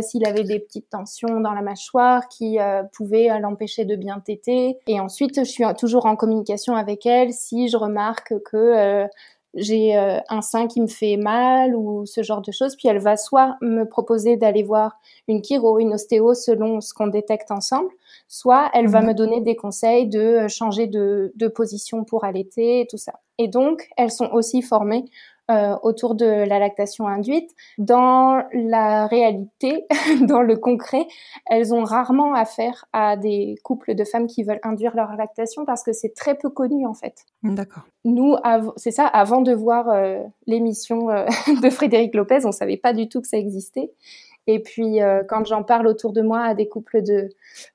s'il 0.00 0.26
avait 0.26 0.44
des 0.44 0.58
petites 0.58 0.88
tensions 0.88 1.38
dans 1.40 1.52
la 1.52 1.60
mâchoire 1.60 2.28
qui 2.28 2.56
pouvaient 2.94 3.38
l'empêcher 3.40 3.84
de 3.84 3.94
bien 3.94 4.20
téter. 4.20 4.78
Et 4.86 5.00
ensuite, 5.00 5.40
je 5.40 5.44
suis 5.44 5.64
toujours 5.78 6.06
en 6.06 6.16
communication 6.16 6.76
avec 6.76 7.04
elle 7.04 7.34
si 7.34 7.68
je 7.68 7.76
remarque 7.76 8.32
que 8.50 9.06
j'ai 9.54 9.96
euh, 9.96 10.18
un 10.28 10.42
sein 10.42 10.66
qui 10.66 10.80
me 10.80 10.86
fait 10.86 11.16
mal 11.16 11.74
ou 11.74 12.06
ce 12.06 12.22
genre 12.22 12.40
de 12.40 12.52
choses. 12.52 12.76
Puis 12.76 12.88
elle 12.88 12.98
va 12.98 13.16
soit 13.16 13.56
me 13.60 13.84
proposer 13.84 14.36
d'aller 14.36 14.62
voir 14.62 14.98
une 15.28 15.42
chiro, 15.42 15.78
une 15.78 15.94
ostéo 15.94 16.34
selon 16.34 16.80
ce 16.80 16.94
qu'on 16.94 17.08
détecte 17.08 17.50
ensemble, 17.50 17.90
soit 18.28 18.70
elle 18.74 18.88
va 18.88 19.00
mhm. 19.00 19.08
me 19.08 19.14
donner 19.14 19.40
des 19.40 19.56
conseils 19.56 20.06
de 20.06 20.20
euh, 20.20 20.48
changer 20.48 20.86
de, 20.86 21.32
de 21.34 21.48
position 21.48 22.04
pour 22.04 22.24
allaiter 22.24 22.80
et 22.80 22.86
tout 22.86 22.98
ça. 22.98 23.14
Et 23.38 23.48
donc, 23.48 23.88
elles 23.96 24.10
sont 24.10 24.30
aussi 24.32 24.62
formées 24.62 25.04
euh, 25.50 25.76
autour 25.82 26.14
de 26.14 26.24
la 26.24 26.58
lactation 26.58 27.08
induite. 27.08 27.50
Dans 27.76 28.42
la 28.52 29.06
réalité, 29.06 29.84
dans 30.22 30.42
le 30.42 30.56
concret, 30.56 31.06
elles 31.46 31.74
ont 31.74 31.82
rarement 31.82 32.34
affaire 32.34 32.84
à 32.92 33.16
des 33.16 33.56
couples 33.64 33.94
de 33.94 34.04
femmes 34.04 34.26
qui 34.26 34.44
veulent 34.44 34.60
induire 34.62 34.94
leur 34.94 35.16
lactation 35.16 35.64
parce 35.64 35.82
que 35.82 35.92
c'est 35.92 36.14
très 36.14 36.36
peu 36.36 36.50
connu 36.50 36.86
en 36.86 36.94
fait. 36.94 37.24
D'accord. 37.42 37.82
Nous, 38.04 38.36
c'est 38.76 38.92
ça, 38.92 39.06
avant 39.06 39.42
de 39.42 39.52
voir 39.52 39.88
euh, 39.88 40.22
l'émission 40.46 41.10
euh, 41.10 41.26
de 41.62 41.70
Frédéric 41.70 42.14
Lopez, 42.14 42.46
on 42.46 42.52
savait 42.52 42.78
pas 42.78 42.92
du 42.92 43.08
tout 43.08 43.20
que 43.20 43.28
ça 43.28 43.36
existait. 43.36 43.90
Et 44.46 44.60
puis, 44.60 45.02
euh, 45.02 45.22
quand 45.28 45.44
j'en 45.44 45.62
parle 45.62 45.86
autour 45.86 46.12
de 46.12 46.22
moi 46.22 46.40
à 46.40 46.54
des 46.54 46.68
couples 46.68 47.02
de, 47.02 47.28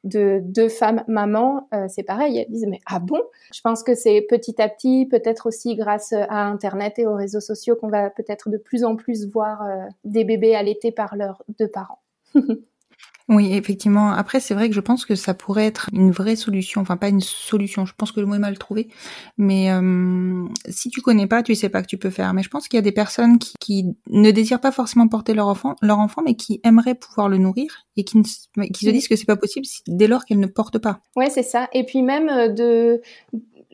de 0.04 0.42
deux 0.44 0.70
femmes 0.70 1.04
mamans, 1.08 1.68
euh, 1.74 1.86
c'est 1.88 2.04
pareil. 2.04 2.38
Elles 2.38 2.52
disent, 2.52 2.68
mais 2.68 2.82
ah 2.86 3.00
bon? 3.00 3.22
Je 3.54 3.62
pense 3.62 3.84
que 3.84 3.96
c'est 3.96 4.22
petit 4.30 4.62
à 4.62 4.68
petit, 4.68 5.06
peut-être 5.06 5.48
aussi 5.48 5.76
grâce 5.76 6.14
à 6.14 6.46
Internet 6.46 7.00
et 7.00 7.06
aux 7.06 7.16
réseaux 7.16 7.40
sociaux, 7.40 7.76
qu'on 7.76 7.90
va 7.90 8.10
peut-être 8.10 8.50
de 8.50 8.58
plus 8.58 8.84
en 8.84 8.96
plus 8.96 9.28
voir 9.28 9.64
euh, 9.64 9.86
des 10.04 10.24
bébés 10.24 10.56
allaités 10.56 10.92
par 10.92 11.16
leurs 11.16 11.44
deux 11.60 11.68
parents. 11.68 12.00
Oui, 13.28 13.54
effectivement. 13.54 14.12
Après, 14.12 14.40
c'est 14.40 14.54
vrai 14.54 14.70
que 14.70 14.76
je 14.76 14.80
pense 14.82 15.04
que 15.04 15.16
ça 15.16 15.34
pourrait 15.34 15.66
être 15.66 15.90
une 15.94 16.12
vraie 16.12 16.36
solution. 16.36 16.82
Enfin, 16.82 16.96
pas 16.96 17.10
une 17.10 17.22
solution. 17.22 17.86
Je 17.86 17.94
pense 17.98 18.12
que 18.12 18.20
le 18.20 18.28
mot 18.28 18.36
est 18.36 18.40
mal 18.40 18.58
trouvé. 18.60 18.88
Mais 19.38 19.72
euh, 19.72 20.46
si 20.70 20.90
tu 20.90 21.02
connais 21.02 21.26
pas, 21.26 21.42
tu 21.42 21.56
sais 21.56 21.70
pas 21.70 21.82
que 21.82 21.88
tu 21.88 21.98
peux 21.98 22.12
faire. 22.12 22.36
Mais 22.36 22.44
je 22.44 22.50
pense 22.50 22.68
qu'il 22.68 22.78
y 22.78 22.80
a 22.80 22.84
des 22.84 22.92
personnes 22.92 23.40
qui, 23.40 23.54
qui, 23.60 23.96
ne 24.12 24.30
désirent 24.30 24.62
pas 24.62 24.72
forcément 24.72 25.08
porter 25.08 25.34
leur 25.34 25.48
enfant, 25.48 25.76
leur 25.82 25.98
enfant, 25.98 26.22
mais 26.24 26.36
qui 26.36 26.62
aimeraient 26.64 26.94
pouvoir 26.94 27.28
le 27.28 27.38
nourrir 27.38 27.86
et 27.98 28.04
qui, 28.04 28.22
qui 28.22 28.86
se 28.86 28.92
disent 28.92 29.08
que 29.08 29.16
c'est 29.16 29.26
pas 29.26 29.36
possible 29.36 29.66
dès 29.88 30.08
lors 30.08 30.26
qu'elles 30.26 30.40
ne 30.40 30.46
portent 30.46 30.80
pas. 30.80 31.00
Ouais, 31.16 31.32
c'est 31.32 31.44
ça. 31.44 31.68
Et 31.74 31.84
puis 31.84 32.04
même 32.04 32.30
euh, 32.30 32.50
de 32.50 33.02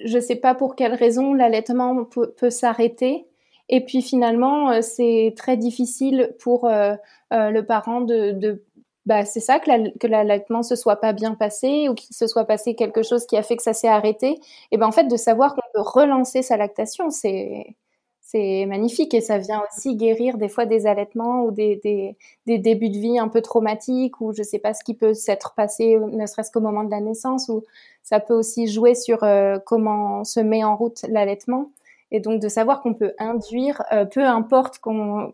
je 0.04 0.20
sais 0.20 0.38
pas 0.38 0.56
pour 0.56 0.76
quelle 0.76 0.94
raison 0.94 1.34
l'allaitement 1.34 2.06
peut, 2.06 2.50
s'arrêter. 2.50 3.26
Et 3.68 3.86
puis 3.86 4.02
finalement, 4.02 4.82
c'est 4.82 5.34
très 5.38 5.58
difficile 5.58 6.34
pour 6.40 6.68
le 6.68 7.62
parent 7.62 8.02
de, 8.02 8.64
bah, 9.06 9.26
c'est 9.26 9.40
ça 9.40 9.60
que 9.60 10.08
l'allaitement 10.08 10.64
se 10.64 10.76
soit 10.76 10.98
pas 10.98 11.14
bien 11.14 11.34
passé 11.34 11.90
ou 11.90 11.96
qu'il 11.96 12.16
se 12.16 12.28
soit 12.28 12.46
passé 12.46 12.76
quelque 12.76 13.02
chose 13.04 13.26
qui 13.26 13.36
a 13.36 13.44
fait 13.44 13.58
que 13.58 13.64
ça 13.64 13.74
s'est 13.74 13.88
arrêté. 13.88 14.40
Et 14.72 14.78
ben 14.78 14.88
en 14.88 14.92
fait 14.92 15.06
de 15.06 15.18
savoir 15.18 15.56
qu'on 15.56 15.62
peut 15.74 15.82
relancer 15.82 16.42
sa 16.44 16.58
lactation, 16.58 17.10
c'est 17.10 17.76
c'est 18.32 18.66
magnifique 18.66 19.14
et 19.14 19.20
ça 19.20 19.40
vient 19.40 19.62
aussi 19.70 19.96
guérir 19.98 20.38
des 20.38 20.48
fois 20.48 20.66
des 20.66 20.88
allaitements 20.88 21.44
ou 21.44 21.52
des, 21.52 21.76
des, 21.84 22.16
des, 22.46 22.60
débuts 22.60 22.90
de 22.90 22.98
vie 22.98 23.20
un 23.20 23.28
peu 23.28 23.42
traumatiques 23.42 24.22
ou 24.22 24.32
je 24.34 24.42
sais 24.42 24.60
pas 24.60 24.74
ce 24.74 24.86
qui 24.86 24.94
peut 24.94 25.14
s'être 25.14 25.54
passé 25.54 25.98
ne 26.00 26.26
serait-ce 26.26 26.50
qu'au 26.50 26.62
moment 26.62 26.86
de 26.86 26.92
la 26.92 27.02
naissance 27.02 27.50
ou 27.50 27.64
ça 28.04 28.22
peut 28.22 28.34
aussi 28.34 28.68
jouer 28.68 28.96
sur 28.96 29.24
euh, 29.24 29.58
comment 29.66 30.24
se 30.24 30.40
met 30.40 30.64
en 30.64 30.78
route 30.78 31.02
l'allaitement 31.10 31.72
et 32.12 32.22
donc 32.22 32.42
de 32.42 32.48
savoir 32.48 32.82
qu'on 32.82 32.94
peut 32.94 33.14
induire 33.20 33.84
euh, 33.92 34.06
peu 34.06 34.24
importe 34.24 34.80
qu'on 34.80 35.34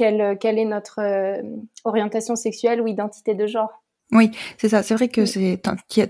quelle, 0.00 0.38
quelle 0.38 0.58
est 0.58 0.64
notre 0.64 1.00
euh, 1.00 1.42
orientation 1.84 2.34
sexuelle 2.34 2.80
ou 2.80 2.86
identité 2.86 3.34
de 3.34 3.46
genre. 3.46 3.68
Oui, 4.12 4.30
c'est 4.56 4.70
ça. 4.70 4.82
C'est 4.82 4.94
vrai 4.94 5.08
que 5.08 5.24
c'est. 5.24 5.60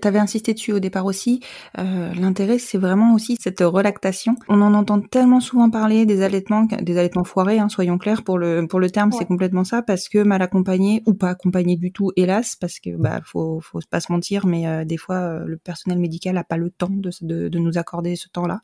T'avais 0.00 0.20
insisté 0.20 0.54
dessus 0.54 0.72
au 0.72 0.78
départ 0.78 1.04
aussi. 1.04 1.40
Euh, 1.78 2.14
L'intérêt, 2.14 2.58
c'est 2.58 2.78
vraiment 2.78 3.12
aussi 3.14 3.36
cette 3.38 3.60
relactation. 3.60 4.36
On 4.48 4.62
en 4.62 4.72
entend 4.72 5.00
tellement 5.00 5.40
souvent 5.40 5.68
parler 5.68 6.06
des 6.06 6.22
allaitements, 6.22 6.66
des 6.80 6.98
allaitements 6.98 7.24
foirés. 7.24 7.58
Hein, 7.58 7.68
soyons 7.68 7.98
clairs 7.98 8.22
pour 8.22 8.38
le 8.38 8.66
pour 8.66 8.80
le 8.80 8.88
terme, 8.88 9.10
c'est 9.12 9.26
complètement 9.26 9.64
ça 9.64 9.82
parce 9.82 10.08
que 10.08 10.22
mal 10.22 10.40
accompagné 10.40 11.02
ou 11.06 11.12
pas 11.12 11.30
accompagné 11.30 11.76
du 11.76 11.92
tout, 11.92 12.10
hélas, 12.16 12.56
parce 12.56 12.78
que 12.78 12.96
bah 12.96 13.20
faut 13.24 13.60
faut 13.60 13.80
pas 13.90 14.00
se 14.00 14.10
mentir, 14.12 14.46
mais 14.46 14.66
euh, 14.66 14.84
des 14.84 14.96
fois 14.96 15.16
euh, 15.16 15.44
le 15.46 15.58
personnel 15.58 15.98
médical 15.98 16.38
a 16.38 16.44
pas 16.44 16.56
le 16.56 16.70
temps 16.70 16.88
de 16.88 17.10
de, 17.20 17.48
de 17.48 17.58
nous 17.58 17.76
accorder 17.76 18.16
ce 18.16 18.28
temps-là 18.28 18.60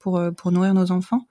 pour 0.00 0.20
pour 0.36 0.50
nourrir 0.50 0.74
nos 0.74 0.90
enfants 0.90 1.28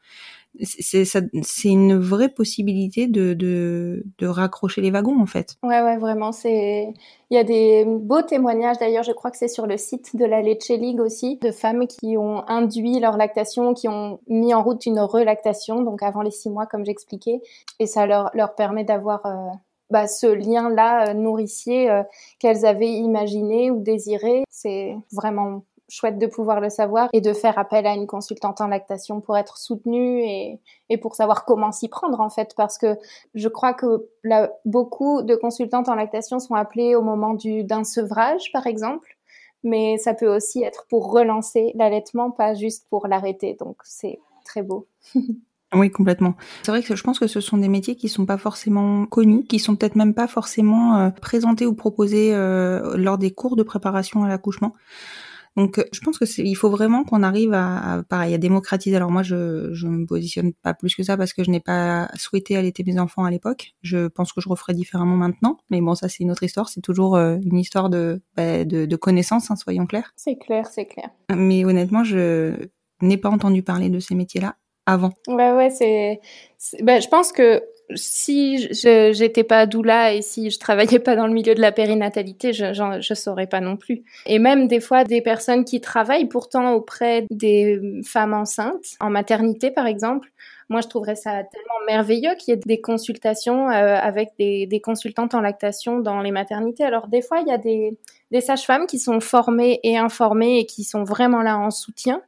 c'est 0.60 1.70
une 1.70 1.98
vraie 1.98 2.30
possibilité 2.30 3.08
de, 3.08 4.04
raccrocher 4.22 4.82
les 4.82 4.92
wagons 4.92 5.20
en 5.22 5.26
fait. 5.26 5.56
Ouais 5.64 5.82
ouais 5.82 5.98
vraiment 5.98 6.32
c'est 6.32 6.94
il 7.30 7.36
y 7.36 7.38
a 7.38 7.44
des 7.44 7.86
beaux 7.86 8.22
témoignages 8.22 8.78
d'ailleurs 8.78 9.04
je 9.04 9.12
crois 9.12 9.32
que 9.32 9.38
c'est 9.38 9.48
sur 9.48 9.68
le 9.68 9.78
site 9.78 10.16
de 10.16 10.26
la 10.26 10.42
Leche 10.42 10.70
League 10.70 11.00
aussi 11.00 11.38
de 11.42 11.52
femmes 11.52 11.88
qui 11.88 12.18
ont 12.18 12.48
induit 12.48 13.00
leur 13.00 13.18
lactation 13.18 13.74
qui 13.74 13.88
ont 13.88 14.20
mis 14.28 14.54
en 14.54 14.64
route 14.64 14.86
une 14.86 15.00
relactation 15.00 15.82
donc 15.82 16.04
avant 16.04 16.22
les 16.22 16.32
six 16.32 16.50
mois 16.50 16.66
comme 16.66 16.86
j'expliquais 16.86 17.42
et 17.80 17.86
ça 17.86 18.06
leur 18.06 18.30
leur 18.34 18.56
permet 18.56 18.84
d'avoir 18.84 19.26
euh, 19.26 19.50
bah, 19.92 20.08
ce 20.08 20.26
lien-là 20.26 21.10
euh, 21.10 21.14
nourricier 21.14 21.92
euh, 21.92 22.04
qu'elles 22.40 22.66
avaient 22.66 22.94
imaginé 22.94 23.72
ou 23.72 23.82
désiré. 23.82 24.44
C'est 24.50 24.96
vraiment 25.12 25.66
chouette 25.92 26.18
de 26.18 26.26
pouvoir 26.26 26.62
le 26.62 26.70
savoir 26.70 27.10
et 27.12 27.20
de 27.20 27.34
faire 27.34 27.60
appel 27.60 27.86
à 27.86 27.94
une 27.94 28.08
consultante 28.08 28.62
en 28.62 28.68
lactation 28.68 29.20
pour 29.20 29.38
être 29.38 29.58
soutenue 29.58 30.22
et, 30.22 30.60
et 30.90 30.98
pour 30.98 31.16
savoir 31.16 31.44
comment 31.44 31.74
s'y 31.74 31.90
prendre 31.90 32.22
en 32.22 32.30
fait 32.30 32.54
parce 32.56 32.78
que 32.78 32.98
je 33.36 33.50
crois 33.50 33.74
que 33.74 34.08
beaucoup 34.64 35.22
de 35.22 35.36
consultantes 35.36 35.90
en 35.90 35.96
lactation 35.96 36.40
sont 36.40 36.56
appelées 36.56 36.96
au 36.96 37.02
moment 37.02 37.34
du 37.34 37.66
d'un 37.66 37.84
sevrage 37.84 38.54
par 38.54 38.68
exemple 38.68 39.18
mais 39.64 39.98
ça 39.98 40.14
peut 40.14 40.34
aussi 40.34 40.64
être 40.64 40.86
pour 40.90 41.12
relancer 41.12 41.74
l'allaitement 41.76 42.32
pas 42.32 42.54
juste 42.54 42.88
pour 42.90 43.08
l'arrêter 43.08 43.58
donc 43.60 43.76
c'est 43.84 44.20
très 44.46 44.62
beau 44.62 44.88
Oui, 45.74 45.90
complètement. 45.90 46.36
C'est 46.64 46.72
vrai 46.72 46.84
que 46.84 46.98
je 46.98 47.02
pense 47.02 47.18
que 47.18 47.28
ce 47.28 47.40
sont 47.40 47.58
des 47.58 47.70
métiers 47.70 47.96
qui 47.96 48.10
sont 48.10 48.26
pas 48.26 48.38
forcément 48.38 49.06
connus, 49.06 49.46
qui 49.46 49.58
sont 49.58 49.78
peut-être 49.78 49.96
même 49.96 50.14
pas 50.14 50.28
forcément 50.28 50.98
euh, 50.98 51.12
présentés 51.12 51.66
ou 51.66 51.74
proposés 51.74 52.34
euh, 52.34 52.98
lors 52.98 53.18
des 53.18 53.32
cours 53.32 53.56
de 53.56 53.64
préparation 53.64 54.26
à 54.26 54.28
l'accouchement. 54.28 54.74
Donc, 55.58 55.80
euh, 55.80 55.84
je 55.92 56.00
pense 56.00 56.18
que 56.18 56.26
il 56.42 56.56
faut 56.56 56.70
vraiment 56.70 57.04
qu'on 57.04 57.24
arrive 57.24 57.54
à, 57.54 57.96
à, 57.96 58.04
pareil, 58.04 58.34
à 58.34 58.38
démocratiser. 58.38 58.96
Alors 58.96 59.12
moi, 59.12 59.24
je 59.24 59.74
je 59.74 59.88
me 59.88 60.06
positionne 60.06 60.54
pas 60.54 60.74
plus 60.74 60.96
que 60.96 61.04
ça 61.04 61.18
parce 61.18 61.34
que 61.34 61.44
je 61.44 61.52
n'ai 61.52 61.60
pas 61.60 62.10
souhaité 62.16 62.56
allaiter 62.56 62.84
mes 62.86 63.00
enfants 63.00 63.26
à 63.26 63.32
l'époque. 63.32 63.74
Je 63.82 64.08
pense 64.08 64.32
que 64.32 64.42
je 64.42 64.50
referais 64.50 64.74
différemment 64.74 65.18
maintenant, 65.18 65.58
mais 65.70 65.82
bon, 65.82 65.96
ça 65.96 66.08
c'est 66.08 66.24
une 66.24 66.32
autre 66.32 66.44
histoire. 66.44 66.70
C'est 66.70 66.82
toujours 66.82 67.16
euh, 67.16 67.38
une 67.44 67.58
histoire 67.58 67.90
de 67.90 68.22
bah, 68.36 68.64
de, 68.64 68.86
de 68.86 68.96
connaissances, 68.96 69.52
hein, 69.52 69.56
soyons 69.56 69.86
clairs. 69.86 70.14
C'est 70.16 70.38
clair, 70.38 70.68
c'est 70.68 70.86
clair. 70.86 71.10
Mais 71.36 71.66
honnêtement, 71.66 72.04
je 72.04 72.54
n'ai 73.02 73.18
pas 73.18 73.30
entendu 73.30 73.64
parler 73.64 73.90
de 73.90 74.00
ces 74.00 74.16
métiers-là 74.16 74.56
avant. 74.86 75.12
Ouais, 75.28 75.52
ouais, 75.52 75.70
c'est. 75.70 76.22
Ben, 76.82 77.02
je 77.02 77.08
pense 77.08 77.32
que 77.32 77.62
si 77.96 78.70
j'étais 78.74 79.44
pas 79.44 79.66
doula 79.66 80.14
et 80.14 80.22
si 80.22 80.50
je 80.50 80.60
travaillais 80.60 81.00
pas 81.00 81.16
dans 81.16 81.28
le 81.28 81.34
milieu 81.34 81.56
de 81.56 81.62
la 81.62 81.72
périnatalité, 81.72 82.54
je, 82.54 82.74
je, 82.74 83.14
saurais 83.14 83.48
pas 83.48 83.62
non 83.62 83.78
plus. 83.78 84.04
Et 84.26 84.40
même 84.40 84.68
des 84.68 84.80
fois 84.80 85.04
des 85.04 85.22
personnes 85.22 85.66
qui 85.66 85.82
travaillent 85.82 86.28
pourtant 86.28 86.74
auprès 86.74 87.26
des 87.30 87.80
femmes 88.06 88.34
enceintes, 88.34 88.96
en 89.00 89.10
maternité 89.10 89.72
par 89.72 89.88
exemple, 89.88 90.30
moi 90.70 90.82
je 90.82 90.88
trouverais 90.88 91.16
ça 91.16 91.32
tellement 91.32 91.86
merveilleux 91.86 92.34
qu'il 92.40 92.54
y 92.54 92.58
ait 92.58 92.62
des 92.66 92.80
consultations 92.80 93.70
euh, 93.70 93.96
avec 93.96 94.30
des, 94.40 94.82
consultantes 94.82 95.36
en 95.36 95.42
lactation 95.42 96.00
dans 96.00 96.22
les 96.22 96.32
maternités. 96.32 96.84
Alors 96.84 97.08
des 97.08 97.22
fois 97.22 97.40
il 97.42 97.48
y 97.48 97.52
a 97.52 97.58
des 97.58 98.42
sages-femmes 98.42 98.88
qui 98.88 98.98
sont 98.98 99.20
formées 99.20 99.80
et 99.84 99.98
informées 99.98 100.60
et 100.60 100.66
qui 100.66 100.84
sont 100.84 101.04
vraiment 101.04 101.42
là 101.42 101.58
en 101.58 101.72
soutien. 101.72 102.22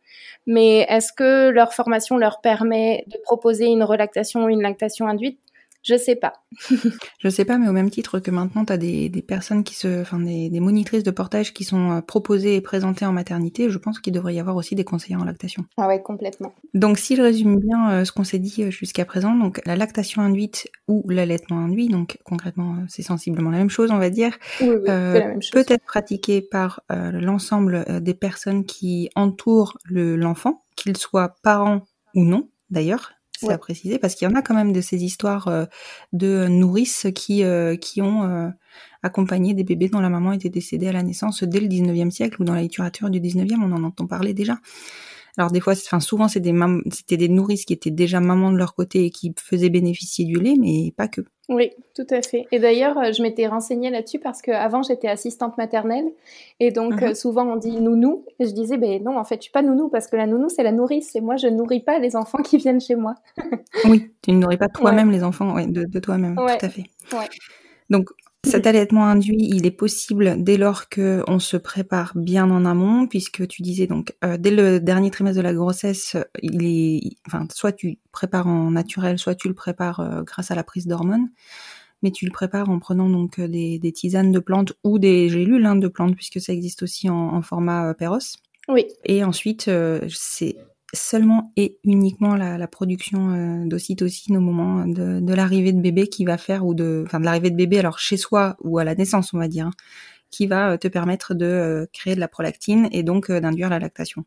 Mais 0.46 0.86
est-ce 0.90 1.14
que 1.14 1.50
leur 1.50 1.74
formation 1.74 2.18
leur 2.18 2.42
permet 2.42 3.06
de 3.08 3.18
proposer 3.24 3.68
une 3.68 3.84
relactation 3.84 4.44
ou 4.44 4.50
une 4.50 4.62
lactation 4.62 5.08
induite? 5.08 5.40
Je 5.84 5.98
sais 5.98 6.16
pas. 6.16 6.34
je 7.20 7.30
sais 7.30 7.46
pas, 7.46 7.58
mais 7.58 7.68
au 7.68 7.74
même 7.74 7.90
titre 7.90 8.20
que 8.20 8.32
maintenant, 8.32 8.66
tu 8.66 8.74
as 8.74 8.78
des, 8.78 9.10
des, 9.10 9.22
personnes 9.22 9.64
qui 9.64 9.76
se, 9.76 10.02
enfin 10.02 10.20
des, 10.20 10.50
des, 10.50 10.60
monitrices 10.60 11.04
de 11.04 11.12
portage 11.12 11.54
qui 11.54 11.64
sont 11.64 11.92
euh, 11.92 12.02
proposées 12.02 12.56
et 12.56 12.62
présentées 12.62 13.06
en 13.06 13.12
maternité, 13.12 13.70
je 13.70 13.78
pense 13.78 14.00
qu'il 14.00 14.14
devrait 14.14 14.34
y 14.34 14.40
avoir 14.40 14.56
aussi 14.56 14.76
des 14.76 14.84
conseillers 14.84 15.18
en 15.18 15.26
lactation. 15.26 15.66
Ah 15.78 15.88
ouais, 15.88 16.02
complètement. 16.02 16.54
Donc 16.74 16.98
si 16.98 17.16
je 17.16 17.22
résume 17.22 17.60
bien 17.60 17.92
euh, 17.92 18.06
ce 18.06 18.12
qu'on 18.12 18.24
s'est 18.24 18.40
dit 18.40 18.64
euh, 18.64 18.72
jusqu'à 18.72 19.06
présent, 19.06 19.36
donc 19.36 19.62
la 19.66 19.76
lactation 19.76 20.22
induite 20.22 20.70
ou 20.88 21.04
l'allaitement 21.10 21.60
induit, 21.60 21.88
donc 21.90 22.18
concrètement 22.24 22.78
c'est 22.88 23.04
sensiblement 23.04 23.52
la 23.52 23.58
même 23.58 23.70
chose, 23.70 23.92
on 23.92 24.00
va 24.00 24.10
dire, 24.10 24.38
oui, 24.62 24.70
oui, 24.70 24.90
euh, 24.90 25.36
peut 25.52 25.66
être 25.68 25.86
pratiquée 25.86 26.42
par 26.42 26.82
l'ensemble 26.90 27.86
des 28.02 28.14
personnes 28.14 28.66
qui 28.66 29.10
entourent 29.16 29.78
l'enfant, 29.90 30.64
qu'ils 30.76 30.98
soient 30.98 31.36
parents 31.44 31.82
ou 32.16 32.24
non 32.24 32.50
d'ailleurs, 32.70 33.14
c'est 33.48 33.54
à 33.54 33.58
préciser, 33.58 34.00
parce 34.00 34.16
qu'il 34.16 34.28
y 34.28 34.32
en 34.32 34.36
a 34.36 34.42
quand 34.42 34.56
même 34.56 34.74
de 34.74 34.82
ces 34.82 35.04
histoires 35.04 35.48
euh, 35.48 35.66
de 36.12 36.48
nourrices 36.48 37.08
qui, 37.16 37.44
euh, 37.44 37.76
qui 37.76 38.02
ont 38.02 38.24
euh, 38.24 38.50
accompagné 39.02 39.54
des 39.54 39.64
bébés 39.64 39.90
dont 39.90 40.00
la 40.00 40.10
maman 40.10 40.32
était 40.34 40.50
décédée 40.50 40.88
à 40.88 40.92
la 40.92 41.04
naissance 41.04 41.44
dès 41.44 41.60
le 41.60 41.68
19e 41.68 42.12
siècle 42.12 42.42
ou 42.42 42.46
dans 42.46 42.56
la 42.56 42.62
littérature 42.62 43.10
du 43.10 43.20
19e, 43.20 43.62
on 43.62 43.72
en 43.72 43.84
entend 43.84 44.08
parler 44.08 44.34
déjà. 44.34 44.58
Alors 45.38 45.52
des 45.52 45.60
fois, 45.60 45.74
enfin 45.74 46.00
souvent 46.00 46.28
c'est 46.28 46.40
des 46.40 46.54
c'était 46.92 47.18
des 47.18 47.30
nourrices 47.30 47.66
qui 47.66 47.74
étaient 47.74 47.92
déjà 47.92 48.20
mamans 48.20 48.52
de 48.52 48.58
leur 48.58 48.76
côté 48.76 49.06
et 49.06 49.10
qui 49.10 49.34
faisaient 49.38 49.70
bénéficier 49.70 50.26
du 50.26 50.40
lait, 50.40 50.56
mais 50.60 50.94
pas 50.96 51.08
que. 51.08 51.22
Oui, 51.50 51.72
tout 51.94 52.08
à 52.10 52.22
fait. 52.22 52.48
Et 52.54 52.60
d'ailleurs, 52.60 52.98
euh, 52.98 53.12
je 53.12 53.22
m'étais 53.22 53.48
renseignée 53.48 53.90
là-dessus 53.90 54.18
parce 54.18 54.42
qu'avant 54.42 54.82
j'étais 54.82 55.10
assistante 55.10 55.58
maternelle 55.58 56.06
et 56.62 56.72
donc 56.72 57.02
mhm. 57.02 57.10
euh, 57.10 57.14
souvent 57.16 57.46
on 57.46 57.58
dit 57.58 57.82
nounou 57.82 58.26
et 58.40 58.46
je 58.48 58.54
disais 58.54 58.78
ben 58.78 59.04
non 59.04 59.18
en 59.18 59.26
fait 59.26 59.36
je 59.36 59.44
suis 59.44 59.52
pas 59.52 59.62
nounou 59.62 59.90
parce 59.90 60.08
que 60.08 60.16
la 60.16 60.26
nounou 60.26 60.48
c'est 60.48 60.64
la 60.64 60.72
nourrice 60.72 61.14
et 61.18 61.22
moi 61.22 61.36
je 61.36 61.48
nourris 61.48 61.82
pas 61.82 62.00
les 62.00 62.16
enfants 62.16 62.42
qui 62.44 62.58
viennent 62.58 62.80
chez 62.80 62.96
moi. 62.96 63.16
oui, 63.86 64.12
tu 64.22 64.32
ne 64.32 64.38
nourris 64.38 64.58
pas 64.58 64.70
toi-même 64.70 65.12
les 65.12 65.24
enfants 65.24 65.56
de, 65.56 65.84
de 65.84 66.00
toi-même, 66.00 66.36
tout 66.36 66.66
à 66.66 66.70
fait. 66.70 66.86
Donc 67.90 68.10
cet 68.46 68.68
allaitement 68.68 69.06
induit, 69.06 69.38
il 69.40 69.66
est 69.66 69.72
possible 69.72 70.36
dès 70.44 70.58
lors 70.58 70.90
que 70.90 71.24
on 71.28 71.40
se 71.40 71.56
prépare 71.56 72.12
bien 72.16 72.52
en 72.52 72.66
amont, 72.66 73.08
puisque 73.08 73.48
tu 73.48 73.62
disais 73.62 73.88
donc 73.88 74.14
euh, 74.24 74.38
dès 74.38 74.52
le 74.52 74.80
dernier 74.82 75.12
trimestre 75.12 75.38
de 75.38 75.44
la 75.44 75.54
grossesse, 75.54 76.18
il 76.42 76.66
est, 76.66 77.16
enfin, 77.26 77.48
soit 77.54 77.72
tu 77.72 78.00
prépares 78.12 78.48
en 78.48 78.72
naturel, 78.72 79.18
soit 79.18 79.36
tu 79.36 79.48
le 79.48 79.54
prépares 79.54 80.02
euh, 80.02 80.24
grâce 80.24 80.52
à 80.52 80.56
la 80.56 80.64
prise 80.64 80.88
d'hormones, 80.88 81.30
mais 82.02 82.12
tu 82.12 82.26
le 82.26 82.32
prépares 82.32 82.70
en 82.70 82.80
prenant 82.80 83.10
donc 83.10 83.40
des, 83.40 83.80
des 83.80 83.92
tisanes 83.94 84.34
de 84.34 84.40
plantes 84.40 84.74
ou 84.84 85.00
des 85.00 85.30
gélules 85.30 85.66
hein, 85.66 85.78
de 85.78 85.88
plantes, 85.88 86.16
puisque 86.16 86.42
ça 86.42 86.52
existe 86.52 86.84
aussi 86.84 87.10
en, 87.10 87.36
en 87.36 87.42
format 87.42 87.92
euh, 87.92 87.94
Péros. 87.94 88.20
Oui. 88.68 88.88
Et 89.06 89.24
ensuite, 89.24 89.70
c'est 90.10 90.56
seulement 90.94 91.52
et 91.58 91.80
uniquement 91.84 92.36
la, 92.36 92.68
production 92.68 93.32
euh, 93.32 93.66
d'ocytocine 93.66 94.38
au 94.38 94.42
moment 94.42 94.86
de, 94.86 95.34
l'arrivée 95.34 95.74
de 95.74 95.82
bébé 95.82 96.08
qui 96.08 96.26
va 96.26 96.38
faire 96.38 96.66
ou 96.66 96.74
de 96.74 97.04
enfin 97.06 97.20
de 97.20 97.26
l'arrivée 97.26 97.50
de 97.50 97.56
bébé 97.56 97.80
alors 97.80 98.00
chez 98.00 98.18
soi 98.18 98.56
ou 98.62 98.78
à 98.78 98.84
la 98.84 98.96
naissance 98.96 99.34
on 99.34 99.40
va 99.40 99.48
dire 99.48 99.68
hein, 99.68 99.72
qui 100.30 100.48
va 100.48 100.72
euh, 100.72 100.78
te 100.78 100.88
permettre 100.88 101.34
de 101.34 101.46
euh, 101.46 101.86
créer 101.92 102.16
de 102.16 102.20
la 102.20 102.28
prolactine 102.28 102.90
et 102.92 103.04
donc 103.04 103.32
d'induire 103.32 103.70
la 103.70 103.80
lactation. 103.80 104.24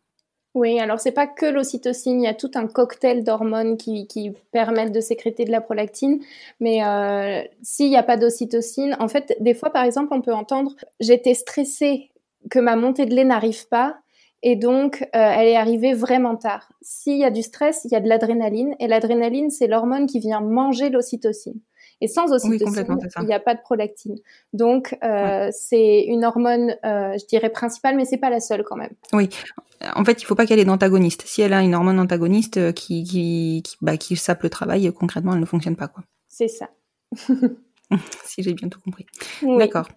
Oui, 0.55 0.81
alors 0.81 0.99
c'est 0.99 1.13
pas 1.13 1.27
que 1.27 1.45
l'ocytocine, 1.45 2.23
il 2.23 2.25
y 2.25 2.29
a 2.29 2.35
tout 2.35 2.51
un 2.55 2.67
cocktail 2.67 3.23
d'hormones 3.23 3.77
qui, 3.77 4.07
qui, 4.07 4.33
permettent 4.53 4.93
de 4.93 5.03
sécréter 5.03 5.45
de 5.45 5.51
la 5.51 5.61
prolactine. 5.61 6.19
Mais 6.61 6.81
s'il 7.61 7.91
n'y 7.91 7.97
a 7.99 8.03
pas 8.03 8.17
d'ocytocine, 8.17 8.97
en 8.99 9.07
fait, 9.07 9.37
des 9.41 9.53
fois, 9.53 9.69
par 9.69 9.85
exemple, 9.85 10.15
on 10.15 10.23
peut 10.23 10.33
entendre 10.33 10.75
j'étais 10.99 11.35
stressée 11.35 12.09
que 12.51 12.59
ma 12.59 12.75
montée 12.75 13.05
de 13.05 13.15
lait 13.15 13.25
n'arrive 13.25 13.69
pas, 13.69 13.99
et 14.43 14.57
donc, 14.57 15.03
euh, 15.03 15.07
elle 15.13 15.49
est 15.49 15.57
arrivée 15.57 15.95
vraiment 15.95 16.37
tard. 16.37 16.71
S'il 16.83 17.19
y 17.19 17.25
a 17.25 17.31
du 17.31 17.43
stress, 17.43 17.83
il 17.85 17.93
y 17.93 17.97
a 17.97 18.01
de 18.01 18.09
l'adrénaline. 18.09 18.75
Et 18.81 18.87
l'adrénaline, 18.87 19.51
c'est 19.51 19.67
l'hormone 19.67 20.07
qui 20.07 20.21
vient 20.21 20.41
manger 20.41 20.91
l'ocytocine. 20.91 21.61
Et 22.03 22.09
sans 22.09 22.31
ocytocine, 22.31 22.99
il 23.21 23.27
n'y 23.27 23.33
a 23.33 23.41
pas 23.41 23.55
de 23.55 23.61
prolactine. 23.61 24.17
Donc, 24.53 24.97
euh, 25.03 25.49
c'est 25.53 26.03
une 26.03 26.25
hormone, 26.25 26.77
euh, 26.85 27.17
je 27.19 27.27
dirais 27.27 27.49
principale, 27.49 27.97
mais 27.97 28.05
c'est 28.05 28.19
pas 28.19 28.29
la 28.29 28.41
seule 28.41 28.63
quand 28.65 28.77
même. 28.77 28.93
Oui. 29.15 29.31
En 29.95 30.05
fait, 30.05 30.21
il 30.21 30.27
faut 30.27 30.35
pas 30.35 30.47
qu'elle 30.47 30.59
ait 30.59 30.65
d'antagoniste. 30.65 31.23
Si 31.27 31.41
elle 31.41 31.55
a 31.55 31.63
une 31.63 31.75
hormone 31.75 31.99
antagoniste 31.99 32.73
qui, 32.75 33.05
qui, 33.05 33.63
qui, 33.65 33.77
bah, 33.81 33.97
qui 33.97 34.17
sape 34.17 34.43
le 34.43 34.51
travail, 34.51 34.93
concrètement, 34.93 35.33
elle 35.33 35.41
ne 35.41 35.47
fonctionne 35.47 35.77
pas. 35.77 35.89
quoi. 35.89 36.05
C'est 36.29 36.49
ça. 36.49 36.69
si 38.25 38.43
j'ai 38.43 38.53
bien 38.53 38.69
tout 38.69 38.81
compris. 38.81 39.07
D'accord. 39.43 39.89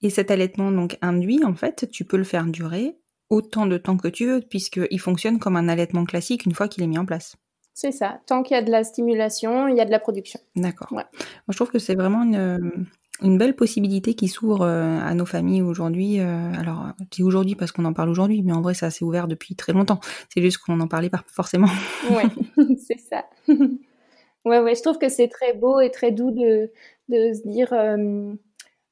Et 0.00 0.10
cet 0.10 0.30
allaitement 0.30 0.70
donc 0.70 0.96
induit, 1.02 1.44
en 1.44 1.54
fait, 1.54 1.88
tu 1.90 2.04
peux 2.04 2.16
le 2.16 2.24
faire 2.24 2.44
durer 2.44 2.96
autant 3.30 3.66
de 3.66 3.76
temps 3.76 3.96
que 3.96 4.08
tu 4.08 4.26
veux, 4.26 4.40
puisqu'il 4.40 5.00
fonctionne 5.00 5.38
comme 5.38 5.56
un 5.56 5.68
allaitement 5.68 6.04
classique 6.04 6.46
une 6.46 6.54
fois 6.54 6.68
qu'il 6.68 6.82
est 6.82 6.86
mis 6.86 6.98
en 6.98 7.06
place. 7.06 7.36
C'est 7.74 7.92
ça. 7.92 8.20
Tant 8.26 8.42
qu'il 8.42 8.56
y 8.56 8.58
a 8.58 8.62
de 8.62 8.72
la 8.72 8.82
stimulation, 8.82 9.68
il 9.68 9.76
y 9.76 9.80
a 9.80 9.84
de 9.84 9.90
la 9.92 10.00
production. 10.00 10.40
D'accord. 10.56 10.88
Moi, 10.90 11.04
je 11.48 11.56
trouve 11.56 11.70
que 11.70 11.78
c'est 11.78 11.94
vraiment 11.94 12.24
une, 12.24 12.88
une, 13.22 13.38
belle 13.38 13.54
possibilité 13.54 14.14
qui 14.14 14.26
s'ouvre 14.26 14.62
euh, 14.62 14.98
à 14.98 15.14
nos 15.14 15.26
familles 15.26 15.62
aujourd'hui. 15.62 16.18
Euh, 16.18 16.52
alors, 16.58 16.88
c'est 17.12 17.22
aujourd'hui 17.22 17.54
parce 17.54 17.70
qu'on 17.70 17.84
en 17.84 17.92
parle 17.92 18.08
aujourd'hui, 18.08 18.42
mais 18.42 18.52
en 18.52 18.62
vrai, 18.62 18.74
ça 18.74 18.90
s'est 18.90 19.04
ouvert 19.04 19.28
depuis 19.28 19.54
très 19.54 19.72
longtemps. 19.72 20.00
C'est 20.28 20.42
juste 20.42 20.58
qu'on 20.58 20.74
n'en 20.74 20.88
parlait 20.88 21.08
pas 21.08 21.22
forcément. 21.28 21.68
Ouais, 22.10 22.24
c'est 22.78 22.98
ça. 22.98 23.26
ouais, 24.44 24.58
ouais, 24.58 24.74
je 24.74 24.82
trouve 24.82 24.98
que 24.98 25.08
c'est 25.08 25.28
très 25.28 25.52
beau 25.52 25.78
et 25.78 25.92
très 25.92 26.10
doux 26.10 26.32
de, 26.32 26.72
de 27.08 27.32
se 27.32 27.46
dire. 27.46 27.72
Euh, 27.72 28.32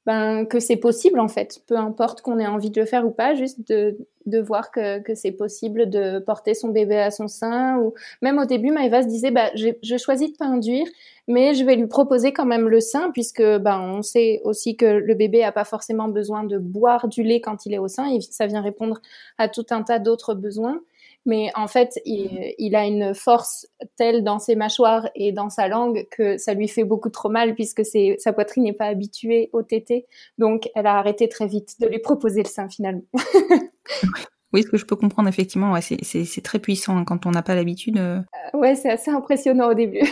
ben, 0.07 0.47
que 0.47 0.61
c'est 0.61 0.77
possible 0.77 1.19
en 1.19 1.29
fait, 1.29 1.61
peu 1.67 1.77
importe 1.77 2.23
qu'on 2.23 2.39
ait 2.39 2.47
envie 2.47 2.71
de 2.71 2.81
le 2.81 2.87
faire 2.87 3.05
ou 3.05 3.11
pas, 3.11 3.35
juste 3.35 3.67
de, 3.69 3.99
de 4.27 4.39
voir 4.39 4.71
que, 4.71 5.01
que 5.01 5.15
c'est 5.17 5.33
possible 5.33 5.91
de 5.91 6.21
porter 6.21 6.55
son 6.55 6.69
bébé 6.69 6.97
à 6.99 7.11
son 7.11 7.27
sein. 7.27 7.79
Ou 7.79 7.93
même 8.23 8.39
au 8.39 8.45
début, 8.45 8.71
Maëva 8.71 9.03
se 9.03 9.09
disait, 9.09 9.33
bah, 9.33 9.51
je 9.55 9.97
choisis 9.97 10.33
de 10.33 10.37
pas 10.37 10.47
induire, 10.47 10.87
mais 11.29 11.55
je 11.55 11.65
vais 11.65 11.75
lui 11.75 11.89
proposer 11.89 12.33
quand 12.33 12.47
même 12.47 12.69
le 12.69 12.81
sein 12.81 13.11
puisque 13.11 13.43
ben 13.43 13.81
on 13.81 14.03
sait 14.03 14.41
aussi 14.45 14.77
que 14.77 14.87
le 14.87 15.15
bébé 15.15 15.43
a 15.43 15.51
pas 15.53 15.65
forcément 15.65 16.09
besoin 16.09 16.45
de 16.45 16.57
boire 16.59 17.09
du 17.09 17.23
lait 17.23 17.41
quand 17.41 17.67
il 17.67 17.75
est 17.75 17.79
au 17.79 17.89
sein, 17.89 18.09
et 18.09 18.21
ça 18.21 18.47
vient 18.47 18.63
répondre 18.63 19.01
à 19.39 19.49
tout 19.49 19.67
un 19.71 19.83
tas 19.83 19.99
d'autres 19.99 20.35
besoins 20.35 20.81
mais 21.27 21.51
en 21.57 21.67
fait, 21.67 22.01
il, 22.07 22.77
a 22.77 22.87
une 22.87 23.13
force 23.15 23.67
telle 23.97 24.23
dans 24.23 24.39
ses 24.39 24.55
mâchoires 24.55 25.11
et 25.17 25.33
dans 25.33 25.51
sa 25.51 25.67
langue 25.67 26.07
que 26.11 26.39
ça 26.39 26.55
lui 26.55 26.69
fait 26.69 26.85
beaucoup 26.85 27.11
trop 27.11 27.29
mal 27.29 27.55
puisque 27.55 27.83
sa 27.85 28.33
poitrine 28.33 28.63
n'est 28.63 28.73
pas 28.73 28.87
habituée 28.87 29.51
au 29.53 29.63
tété. 29.63 30.07
Donc, 30.39 30.71
elle 30.77 30.87
a 30.87 30.97
arrêté 30.97 31.29
très 31.29 31.49
vite 31.49 31.81
de 31.81 31.89
lui 31.89 31.99
proposer 31.99 32.43
le 32.45 32.49
sein 32.49 32.69
finalement. 32.69 33.03
oui, 34.53 34.63
ce 34.63 34.69
que 34.69 34.77
je 34.77 34.87
peux 34.87 34.95
comprendre 34.95 35.29
effectivement, 35.29 35.75
c'est 35.81 36.43
très 36.43 36.61
puissant 36.61 36.97
hein, 36.97 37.05
quand 37.05 37.27
on 37.27 37.33
n'a 37.33 37.43
pas 37.43 37.57
l'habitude. 37.57 37.99
Euh. 37.99 38.21
Euh, 38.55 38.59
ouais, 38.59 38.77
c'est 38.77 38.91
assez 38.91 39.11
impressionnant 39.11 39.69
au 39.71 39.75
début. 39.75 40.07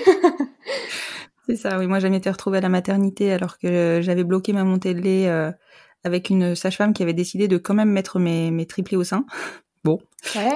c'est 1.47 1.57
ça, 1.57 1.79
oui. 1.79 1.87
Moi, 1.87 2.01
j'ai 2.01 2.13
été 2.13 2.29
retrouvée 2.29 2.59
à 2.59 2.63
la 2.63 2.69
maternité 2.69 3.33
alors 3.33 3.59
que 3.59 4.01
j'avais 4.03 4.25
bloqué 4.25 4.53
ma 4.53 4.65
montée 4.65 4.95
de 4.95 5.01
lait 5.01 5.29
euh, 5.29 5.53
avec 6.03 6.29
une 6.29 6.57
sage-femme 6.57 6.93
qui 6.93 7.05
avait 7.05 7.15
décidé 7.15 7.47
de 7.47 7.57
quand 7.57 7.75
même 7.75 7.91
mettre 7.91 8.19
mes, 8.19 8.51
mes 8.51 8.67
triplés 8.67 8.97
au 8.97 9.05
sein. 9.05 9.25
Bon, 9.85 10.01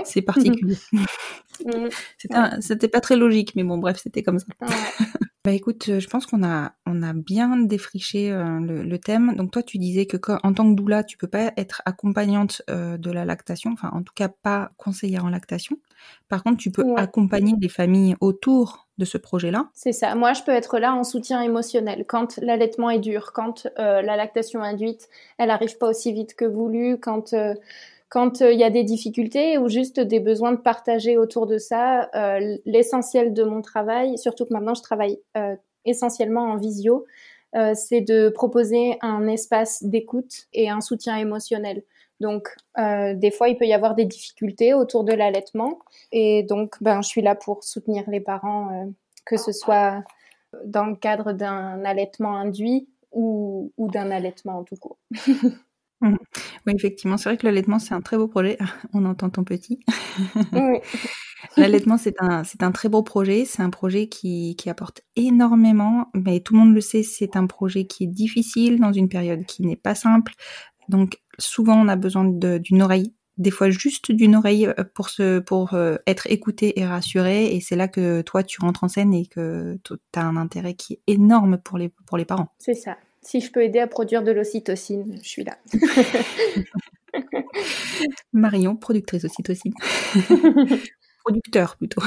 c'est 0.04 0.22
particulier. 0.22 0.76
Mm. 1.64 2.60
c'était 2.60 2.88
pas 2.88 3.00
très 3.00 3.16
logique, 3.16 3.54
mais 3.56 3.64
bon, 3.64 3.78
bref, 3.78 3.98
c'était 4.02 4.22
comme 4.22 4.38
ça. 4.38 4.46
bah 5.44 5.52
écoute, 5.52 5.88
euh, 5.88 6.00
je 6.00 6.08
pense 6.08 6.26
qu'on 6.26 6.44
a, 6.44 6.72
on 6.86 7.02
a 7.02 7.12
bien 7.12 7.56
défriché 7.56 8.30
euh, 8.30 8.60
le, 8.60 8.98
thème. 8.98 9.34
Donc 9.34 9.50
toi, 9.50 9.62
tu 9.62 9.78
disais 9.78 10.06
que 10.06 10.16
en 10.42 10.52
tant 10.52 10.70
que 10.70 10.76
doula, 10.76 11.04
tu 11.04 11.16
peux 11.16 11.26
pas 11.26 11.52
être 11.56 11.82
accompagnante 11.84 12.62
euh, 12.70 12.96
de 12.96 13.10
la 13.10 13.24
lactation, 13.24 13.72
enfin 13.72 13.90
en 13.92 14.02
tout 14.02 14.14
cas 14.14 14.28
pas 14.28 14.70
conseillère 14.76 15.24
en 15.24 15.30
lactation. 15.30 15.76
Par 16.28 16.44
contre, 16.44 16.58
tu 16.58 16.70
peux 16.70 16.84
accompagner 16.96 17.54
des 17.56 17.68
familles 17.68 18.14
autour 18.20 18.86
de 18.98 19.04
ce 19.04 19.18
projet-là. 19.18 19.68
C'est 19.74 19.92
ça. 19.92 20.14
Moi, 20.14 20.32
je 20.34 20.42
peux 20.42 20.52
être 20.52 20.78
là 20.78 20.94
en 20.94 21.02
soutien 21.02 21.42
émotionnel 21.42 22.04
quand 22.06 22.38
l'allaitement 22.40 22.90
est 22.90 23.00
dur, 23.00 23.32
quand 23.32 23.66
la 23.76 24.16
lactation 24.16 24.62
induite, 24.62 25.08
elle 25.38 25.50
arrive 25.50 25.76
pas 25.76 25.88
aussi 25.88 26.12
vite 26.12 26.34
que 26.36 26.44
voulu, 26.44 26.98
quand 27.00 27.34
quand 28.08 28.40
euh, 28.40 28.52
il 28.52 28.58
y 28.58 28.64
a 28.64 28.70
des 28.70 28.84
difficultés 28.84 29.58
ou 29.58 29.68
juste 29.68 30.00
des 30.00 30.20
besoins 30.20 30.52
de 30.52 30.58
partager 30.58 31.18
autour 31.18 31.46
de 31.46 31.58
ça, 31.58 32.08
euh, 32.14 32.56
l'essentiel 32.64 33.34
de 33.34 33.44
mon 33.44 33.60
travail, 33.60 34.16
surtout 34.18 34.46
que 34.46 34.52
maintenant 34.52 34.74
je 34.74 34.82
travaille 34.82 35.18
euh, 35.36 35.56
essentiellement 35.84 36.44
en 36.44 36.56
visio, 36.56 37.06
c'est 37.74 38.02
de 38.02 38.28
proposer 38.28 38.98
un 39.00 39.26
espace 39.26 39.82
d'écoute 39.82 40.48
et 40.52 40.68
un 40.68 40.82
soutien 40.82 41.16
émotionnel. 41.16 41.82
Donc, 42.20 42.54
des 42.76 43.30
fois, 43.30 43.48
il 43.48 43.56
peut 43.56 43.64
y 43.64 43.72
avoir 43.72 43.94
des 43.94 44.04
difficultés 44.04 44.74
autour 44.74 45.02
de 45.02 45.14
l'allaitement. 45.14 45.78
Et 46.12 46.42
donc, 46.42 46.76
ben, 46.82 47.00
je 47.00 47.08
suis 47.08 47.22
là 47.22 47.34
pour 47.34 47.64
soutenir 47.64 48.04
les 48.10 48.20
parents, 48.20 48.92
que 49.24 49.38
ce 49.38 49.52
soit 49.52 50.04
dans 50.66 50.84
le 50.84 50.94
cadre 50.94 51.32
d'un 51.32 51.82
allaitement 51.86 52.36
induit 52.36 52.86
ou, 53.12 53.72
ou 53.78 53.90
d'un 53.90 54.10
allaitement 54.10 54.58
en 54.58 54.64
tout 54.64 54.76
cas. 54.76 55.50
Mmh. 56.00 56.14
Oui, 56.66 56.72
effectivement, 56.76 57.16
c'est 57.16 57.28
vrai 57.28 57.36
que 57.36 57.46
l'allaitement, 57.46 57.78
c'est 57.78 57.94
un 57.94 58.00
très 58.00 58.16
beau 58.16 58.28
projet. 58.28 58.56
On 58.94 59.04
entend 59.04 59.30
ton 59.30 59.44
petit. 59.44 59.80
Oui. 60.52 60.78
l'allaitement, 61.56 61.98
c'est 61.98 62.14
un, 62.20 62.44
c'est 62.44 62.62
un 62.62 62.72
très 62.72 62.88
beau 62.88 63.02
projet. 63.02 63.44
C'est 63.44 63.62
un 63.62 63.70
projet 63.70 64.08
qui, 64.08 64.56
qui 64.56 64.70
apporte 64.70 65.02
énormément, 65.16 66.10
mais 66.14 66.40
tout 66.40 66.54
le 66.54 66.60
monde 66.60 66.74
le 66.74 66.80
sait, 66.80 67.02
c'est 67.02 67.36
un 67.36 67.46
projet 67.46 67.86
qui 67.86 68.04
est 68.04 68.08
difficile 68.08 68.80
dans 68.80 68.92
une 68.92 69.08
période 69.08 69.44
qui 69.44 69.62
n'est 69.62 69.76
pas 69.76 69.94
simple. 69.94 70.32
Donc, 70.88 71.20
souvent, 71.38 71.80
on 71.80 71.88
a 71.88 71.96
besoin 71.96 72.24
d'une 72.24 72.82
oreille 72.82 73.14
des 73.36 73.52
fois 73.52 73.70
juste 73.70 74.10
d'une 74.10 74.34
oreille 74.34 74.66
euh, 74.66 74.84
pour 74.94 75.08
se 75.08 75.38
pour 75.38 75.74
euh, 75.74 75.96
être 76.06 76.26
écouté 76.26 76.80
et 76.80 76.84
rassuré 76.84 77.54
et 77.54 77.60
c'est 77.60 77.76
là 77.76 77.86
que 77.86 78.20
toi 78.22 78.42
tu 78.42 78.60
rentres 78.60 78.82
en 78.82 78.88
scène 78.88 79.14
et 79.14 79.26
que 79.26 79.78
tu 79.84 79.94
as 80.16 80.26
un 80.26 80.36
intérêt 80.36 80.74
qui 80.74 80.94
est 80.94 81.02
énorme 81.06 81.58
pour 81.58 81.78
les 81.78 81.88
pour 81.88 82.18
les 82.18 82.24
parents. 82.24 82.52
C'est 82.58 82.74
ça 82.74 82.96
si 83.28 83.42
je 83.42 83.52
peux 83.52 83.62
aider 83.62 83.78
à 83.78 83.86
produire 83.86 84.22
de 84.22 84.32
l'ocytocine, 84.32 85.18
je 85.22 85.28
suis 85.28 85.44
là. 85.44 85.58
Marion, 88.32 88.74
productrice 88.74 89.24
ocytocine. 89.24 89.74
Producteur 91.24 91.76
plutôt. 91.76 92.00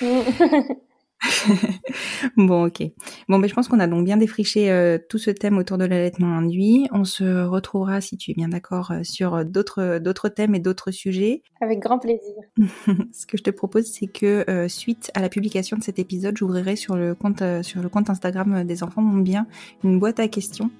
bon, 2.36 2.66
ok. 2.66 2.82
Bon, 3.28 3.38
mais 3.38 3.48
je 3.48 3.54
pense 3.54 3.68
qu'on 3.68 3.80
a 3.80 3.86
donc 3.86 4.04
bien 4.04 4.16
défriché 4.16 4.70
euh, 4.70 4.98
tout 5.08 5.18
ce 5.18 5.30
thème 5.30 5.58
autour 5.58 5.78
de 5.78 5.84
l'allaitement 5.84 6.36
induit. 6.36 6.88
On 6.92 7.04
se 7.04 7.44
retrouvera, 7.44 8.00
si 8.00 8.16
tu 8.16 8.30
es 8.30 8.34
bien 8.34 8.48
d'accord, 8.48 8.90
euh, 8.90 9.00
sur 9.02 9.44
d'autres 9.44 9.98
d'autres 9.98 10.28
thèmes 10.28 10.54
et 10.54 10.60
d'autres 10.60 10.90
sujets. 10.90 11.42
Avec 11.60 11.80
grand 11.80 11.98
plaisir. 11.98 12.34
ce 13.12 13.26
que 13.26 13.36
je 13.36 13.42
te 13.42 13.50
propose, 13.50 13.86
c'est 13.86 14.06
que 14.06 14.44
euh, 14.48 14.68
suite 14.68 15.10
à 15.14 15.20
la 15.20 15.28
publication 15.28 15.76
de 15.76 15.82
cet 15.82 15.98
épisode, 15.98 16.36
j'ouvrirai 16.36 16.76
sur 16.76 16.96
le 16.96 17.14
compte 17.14 17.42
sur 17.62 17.82
le 17.82 17.88
compte 17.88 18.10
Instagram 18.10 18.64
des 18.64 18.82
enfants 18.82 19.02
vont 19.02 19.18
bien 19.18 19.46
une 19.84 19.98
boîte 19.98 20.20
à 20.20 20.28
questions. 20.28 20.70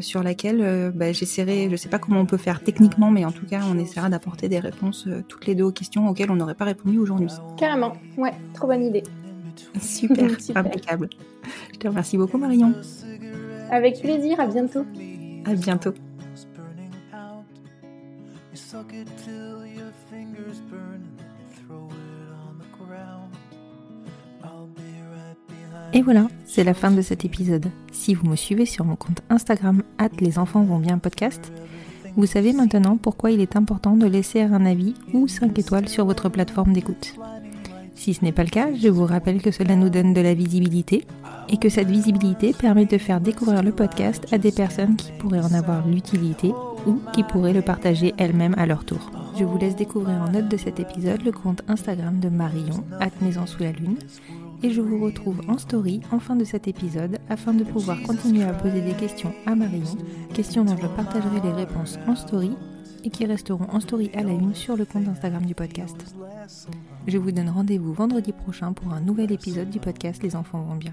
sur 0.00 0.24
laquelle 0.24 0.90
bah, 0.94 1.12
j'essaierai, 1.12 1.68
je 1.70 1.76
sais 1.76 1.88
pas 1.88 2.00
comment 2.00 2.20
on 2.20 2.26
peut 2.26 2.36
faire 2.36 2.60
techniquement, 2.60 3.10
mais 3.10 3.24
en 3.24 3.30
tout 3.30 3.46
cas, 3.46 3.60
on 3.70 3.78
essaiera 3.78 4.08
d'apporter 4.08 4.48
des 4.48 4.58
réponses 4.58 5.08
toutes 5.28 5.46
les 5.46 5.54
deux 5.54 5.64
aux 5.64 5.72
questions 5.72 6.08
auxquelles 6.08 6.30
on 6.32 6.36
n'aurait 6.36 6.56
pas 6.56 6.64
répondu 6.64 6.98
aujourd'hui. 6.98 7.28
Carrément, 7.56 7.92
ouais, 8.18 8.32
trop 8.52 8.66
bonne 8.66 8.84
idée. 8.84 9.04
Super, 9.80 10.30
impeccable. 10.54 11.08
Je 11.72 11.78
te 11.78 11.88
remercie 11.88 12.16
beaucoup 12.16 12.38
Marion. 12.38 12.74
Avec 13.70 14.00
plaisir, 14.00 14.40
à 14.40 14.46
bientôt. 14.46 14.84
À 15.44 15.54
bientôt. 15.54 15.94
Et 25.92 26.02
voilà, 26.02 26.28
c'est 26.44 26.62
la 26.62 26.74
fin 26.74 26.92
de 26.92 27.02
cet 27.02 27.24
épisode. 27.24 27.66
Si 27.90 28.14
vous 28.14 28.28
me 28.28 28.36
suivez 28.36 28.64
sur 28.64 28.84
mon 28.84 28.94
compte 28.94 29.22
Instagram, 29.28 29.82
les 30.20 30.38
enfants 30.38 30.62
vont 30.62 30.78
bien 30.78 30.98
podcast, 30.98 31.52
vous 32.16 32.26
savez 32.26 32.52
maintenant 32.52 32.96
pourquoi 32.96 33.30
il 33.30 33.40
est 33.40 33.56
important 33.56 33.96
de 33.96 34.06
laisser 34.06 34.42
un 34.42 34.66
avis 34.66 34.94
ou 35.12 35.26
5 35.26 35.58
étoiles 35.58 35.88
sur 35.88 36.04
votre 36.04 36.28
plateforme 36.28 36.72
d'écoute. 36.72 37.14
Si 38.00 38.14
ce 38.14 38.24
n'est 38.24 38.32
pas 38.32 38.44
le 38.44 38.48
cas, 38.48 38.72
je 38.74 38.88
vous 38.88 39.04
rappelle 39.04 39.42
que 39.42 39.50
cela 39.50 39.76
nous 39.76 39.90
donne 39.90 40.14
de 40.14 40.22
la 40.22 40.32
visibilité 40.32 41.06
et 41.50 41.58
que 41.58 41.68
cette 41.68 41.90
visibilité 41.90 42.54
permet 42.54 42.86
de 42.86 42.96
faire 42.96 43.20
découvrir 43.20 43.62
le 43.62 43.72
podcast 43.72 44.26
à 44.32 44.38
des 44.38 44.52
personnes 44.52 44.96
qui 44.96 45.12
pourraient 45.12 45.44
en 45.44 45.52
avoir 45.52 45.86
l'utilité 45.86 46.50
ou 46.86 46.98
qui 47.12 47.22
pourraient 47.24 47.52
le 47.52 47.60
partager 47.60 48.14
elles-mêmes 48.16 48.54
à 48.56 48.64
leur 48.64 48.86
tour. 48.86 49.10
Je 49.38 49.44
vous 49.44 49.58
laisse 49.58 49.76
découvrir 49.76 50.14
en 50.14 50.30
note 50.30 50.48
de 50.48 50.56
cet 50.56 50.80
épisode 50.80 51.22
le 51.22 51.30
compte 51.30 51.60
Instagram 51.68 52.20
de 52.20 52.30
Marion, 52.30 52.82
at 53.00 53.10
Maison 53.20 53.44
sous 53.44 53.62
la 53.62 53.72
Lune, 53.72 53.98
et 54.62 54.70
je 54.70 54.80
vous 54.80 55.04
retrouve 55.04 55.42
en 55.46 55.58
story 55.58 56.00
en 56.10 56.20
fin 56.20 56.36
de 56.36 56.44
cet 56.44 56.68
épisode 56.68 57.18
afin 57.28 57.52
de 57.52 57.64
pouvoir 57.64 58.00
continuer 58.00 58.44
à 58.44 58.54
poser 58.54 58.80
des 58.80 58.94
questions 58.94 59.34
à 59.44 59.54
Marion, 59.54 59.98
questions 60.32 60.64
dont 60.64 60.78
je 60.78 60.86
partagerai 60.86 61.42
les 61.44 61.52
réponses 61.52 61.98
en 62.08 62.16
story 62.16 62.52
et 63.04 63.10
qui 63.10 63.26
resteront 63.26 63.68
en 63.70 63.80
story 63.80 64.10
à 64.14 64.22
la 64.22 64.32
une 64.32 64.54
sur 64.54 64.76
le 64.76 64.84
compte 64.84 65.08
Instagram 65.08 65.44
du 65.44 65.54
podcast. 65.54 66.14
Je 67.06 67.18
vous 67.18 67.32
donne 67.32 67.48
rendez-vous 67.48 67.92
vendredi 67.92 68.32
prochain 68.32 68.72
pour 68.72 68.92
un 68.92 69.00
nouvel 69.00 69.32
épisode 69.32 69.70
du 69.70 69.80
podcast 69.80 70.22
Les 70.22 70.36
enfants 70.36 70.62
vont 70.62 70.76
bien. 70.76 70.92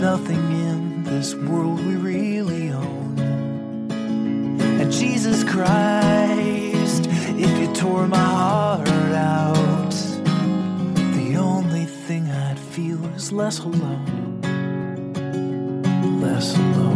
nothing 0.00 0.52
in 0.52 1.04
this 1.04 1.34
world 1.34 1.84
we 1.84 1.96
really 1.96 2.70
own. 2.70 3.18
And 4.80 4.92
Jesus 4.92 5.42
Christ, 5.44 7.06
if 7.06 7.58
you 7.58 7.72
tore 7.74 8.06
my 8.06 8.18
heart 8.18 8.88
out, 8.88 9.90
the 11.14 11.36
only 11.38 11.86
thing 11.86 12.30
I'd 12.30 12.58
feel 12.58 13.04
is 13.14 13.32
less 13.32 13.58
alone. 13.60 14.40
Less 16.20 16.56
alone. 16.56 16.95